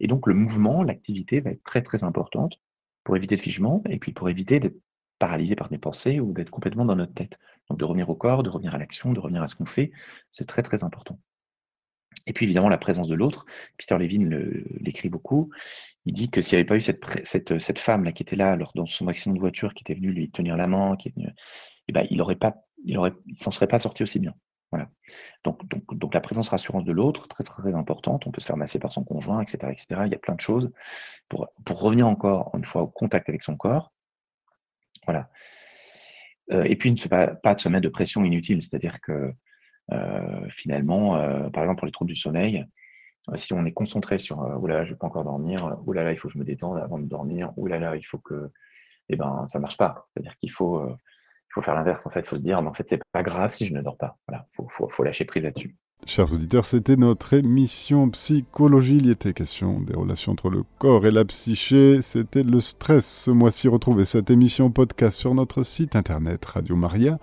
Et 0.00 0.06
donc 0.06 0.26
le 0.26 0.34
mouvement, 0.34 0.82
l'activité 0.82 1.40
va 1.40 1.50
être 1.50 1.64
très 1.64 1.82
très 1.82 2.04
importante 2.04 2.60
pour 3.02 3.16
éviter 3.16 3.36
le 3.36 3.42
figement 3.42 3.82
et 3.88 3.98
puis 3.98 4.12
pour 4.12 4.28
éviter 4.28 4.60
d'être 4.60 4.78
paralysé 5.18 5.56
par 5.56 5.68
des 5.68 5.78
pensées 5.78 6.20
ou 6.20 6.32
d'être 6.32 6.50
complètement 6.50 6.84
dans 6.84 6.96
notre 6.96 7.14
tête. 7.14 7.38
Donc 7.68 7.78
de 7.78 7.84
revenir 7.84 8.08
au 8.10 8.14
corps, 8.14 8.42
de 8.42 8.50
revenir 8.50 8.74
à 8.74 8.78
l'action, 8.78 9.12
de 9.12 9.20
revenir 9.20 9.42
à 9.42 9.46
ce 9.46 9.54
qu'on 9.54 9.66
fait, 9.66 9.90
c'est 10.32 10.46
très 10.46 10.62
très 10.62 10.84
important. 10.84 11.18
Et 12.26 12.32
puis 12.32 12.46
évidemment 12.46 12.68
la 12.68 12.78
présence 12.78 13.08
de 13.08 13.14
l'autre. 13.14 13.44
Peter 13.76 13.96
Levine 13.98 14.64
l'écrit 14.80 15.08
beaucoup. 15.08 15.50
Il 16.06 16.12
dit 16.12 16.30
que 16.30 16.40
s'il 16.40 16.56
n'y 16.56 16.60
avait 16.60 16.66
pas 16.66 16.76
eu 16.76 16.80
cette, 16.80 17.78
femme 17.78 18.04
là 18.04 18.12
qui 18.12 18.22
était 18.22 18.36
là 18.36 18.56
de 18.56 18.86
son 18.86 19.08
accident 19.08 19.34
de 19.34 19.40
voiture, 19.40 19.74
qui 19.74 19.82
était 19.82 19.94
venue 19.94 20.12
lui 20.12 20.30
tenir 20.30 20.56
la 20.56 20.66
main, 20.66 20.96
qui 20.96 21.08
est 21.08 21.14
eh 21.88 21.92
ben, 21.92 22.06
il 22.10 22.20
aurait 22.22 22.36
pas, 22.36 22.64
il 22.84 22.98
il 23.26 23.38
s'en 23.38 23.50
serait 23.50 23.66
pas 23.66 23.78
sorti 23.78 24.02
aussi 24.02 24.18
bien. 24.18 24.34
Voilà. 24.70 24.90
Donc, 25.44 25.68
donc, 25.68 25.96
donc 25.96 26.14
la 26.14 26.20
présence 26.20 26.48
rassurante 26.48 26.84
de 26.84 26.92
l'autre, 26.92 27.28
très, 27.28 27.44
très 27.44 27.74
importante. 27.74 28.26
On 28.26 28.32
peut 28.32 28.40
se 28.40 28.46
faire 28.46 28.56
masser 28.56 28.78
par 28.78 28.90
son 28.90 29.04
conjoint, 29.04 29.40
etc., 29.40 29.70
etc. 29.70 30.02
Il 30.06 30.12
y 30.12 30.14
a 30.14 30.18
plein 30.18 30.34
de 30.34 30.40
choses 30.40 30.72
pour, 31.28 31.48
pour 31.64 31.80
revenir 31.80 32.08
encore 32.08 32.50
une 32.54 32.64
fois 32.64 32.82
au 32.82 32.88
contact 32.88 33.28
avec 33.28 33.42
son 33.42 33.56
corps. 33.56 33.92
Voilà. 35.06 35.30
Euh, 36.50 36.64
et 36.64 36.76
puis 36.76 36.90
ne 36.90 37.08
pas, 37.08 37.28
pas 37.28 37.54
de 37.54 37.60
se 37.60 37.68
mettre 37.68 37.84
de 37.84 37.88
pression 37.88 38.24
inutile, 38.24 38.62
c'est-à-dire 38.62 39.00
que 39.00 39.32
finalement, 40.50 41.16
euh, 41.16 41.50
par 41.50 41.62
exemple 41.62 41.80
pour 41.80 41.86
les 41.86 41.92
troubles 41.92 42.10
du 42.10 42.16
sommeil, 42.16 42.66
euh, 43.30 43.36
si 43.36 43.52
on 43.52 43.64
est 43.64 43.72
concentré 43.72 44.18
sur 44.18 44.38
oh 44.38 44.66
là 44.66 44.84
je 44.84 44.90
vais 44.90 44.96
pas 44.96 45.06
encore 45.06 45.24
dormir, 45.24 45.78
oh 45.86 45.92
là 45.92 46.04
là, 46.04 46.12
il 46.12 46.16
faut 46.16 46.28
que 46.28 46.34
je 46.34 46.38
me 46.38 46.44
détende 46.44 46.78
avant 46.78 46.98
de 46.98 47.06
dormir, 47.06 47.52
oh 47.56 47.66
là 47.66 47.78
là, 47.78 47.96
il 47.96 48.02
faut 48.02 48.18
que, 48.18 48.50
eh 49.08 49.16
ben, 49.16 49.46
ça 49.46 49.58
marche 49.58 49.76
pas. 49.76 50.08
C'est-à-dire 50.12 50.36
qu'il 50.38 50.50
faut, 50.50 50.86
il 50.86 51.52
faut 51.52 51.62
faire 51.62 51.74
l'inverse. 51.74 52.06
En 52.06 52.10
fait, 52.10 52.20
il 52.20 52.26
faut 52.26 52.36
se 52.36 52.42
dire, 52.42 52.60
mais 52.62 52.68
en 52.68 52.74
fait, 52.74 52.88
c'est 52.88 53.00
pas 53.12 53.22
grave 53.22 53.50
si 53.50 53.66
je 53.66 53.74
ne 53.74 53.82
dors 53.82 53.96
pas. 53.96 54.16
Voilà, 54.28 54.46
faut, 54.52 54.68
faut, 54.68 54.88
faut 54.88 55.04
lâcher 55.04 55.24
prise 55.24 55.44
là-dessus. 55.44 55.76
Chers 56.06 56.34
auditeurs, 56.34 56.66
c'était 56.66 56.96
notre 56.96 57.32
émission 57.32 58.10
Psychologie. 58.10 58.98
Il 58.98 59.06
y 59.06 59.10
était 59.10 59.32
question 59.32 59.80
des 59.80 59.94
relations 59.94 60.32
entre 60.32 60.50
le 60.50 60.62
corps 60.78 61.06
et 61.06 61.10
la 61.10 61.24
psyché. 61.24 62.02
C'était 62.02 62.42
le 62.42 62.60
stress. 62.60 63.06
Ce 63.06 63.30
mois-ci, 63.30 63.68
retrouvez 63.68 64.04
cette 64.04 64.28
émission 64.28 64.70
podcast 64.70 65.18
sur 65.18 65.34
notre 65.34 65.62
site 65.62 65.96
internet 65.96 66.44
radiomaria.fr. 66.44 67.18